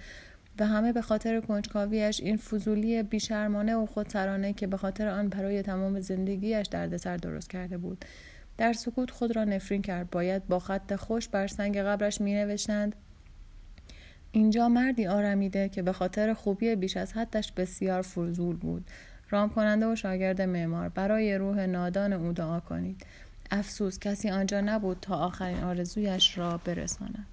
و 0.58 0.66
همه 0.66 0.92
به 0.92 1.02
خاطر 1.02 1.40
کنجکاویش 1.40 2.20
این 2.20 2.36
فضولی 2.36 3.02
بیشرمانه 3.02 3.76
و 3.76 3.86
خودسرانه 3.86 4.52
که 4.52 4.66
به 4.66 4.76
خاطر 4.76 5.08
آن 5.08 5.28
برای 5.28 5.62
تمام 5.62 6.00
زندگیش 6.00 6.66
دردسر 6.66 7.16
درست 7.16 7.50
کرده 7.50 7.78
بود 7.78 8.04
در 8.58 8.72
سکوت 8.72 9.10
خود 9.10 9.36
را 9.36 9.44
نفرین 9.44 9.82
کرد. 9.82 10.10
باید 10.10 10.46
با 10.46 10.58
خط 10.58 10.94
خوش 10.94 11.28
بر 11.28 11.46
سنگ 11.46 11.78
قبرش 11.78 12.20
می 12.20 12.34
نوشتند 12.34 12.94
اینجا 14.32 14.68
مردی 14.68 15.06
آرمیده 15.06 15.68
که 15.68 15.82
به 15.82 15.92
خاطر 15.92 16.34
خوبی 16.34 16.76
بیش 16.76 16.96
از 16.96 17.12
حدش 17.12 17.52
بسیار 17.52 18.02
فضول 18.02 18.56
بود. 18.56 18.84
رام 19.30 19.50
کننده 19.50 19.86
و 19.86 19.96
شاگرد 19.96 20.42
معمار. 20.42 20.88
برای 20.88 21.38
روح 21.38 21.66
نادان 21.66 22.12
او 22.12 22.32
دعا 22.32 22.60
کنید. 22.60 23.06
افسوس 23.50 23.98
کسی 23.98 24.30
آنجا 24.30 24.60
نبود 24.60 24.98
تا 25.00 25.16
آخرین 25.16 25.60
آرزویش 25.60 26.38
را 26.38 26.60
برساند. 26.64 27.26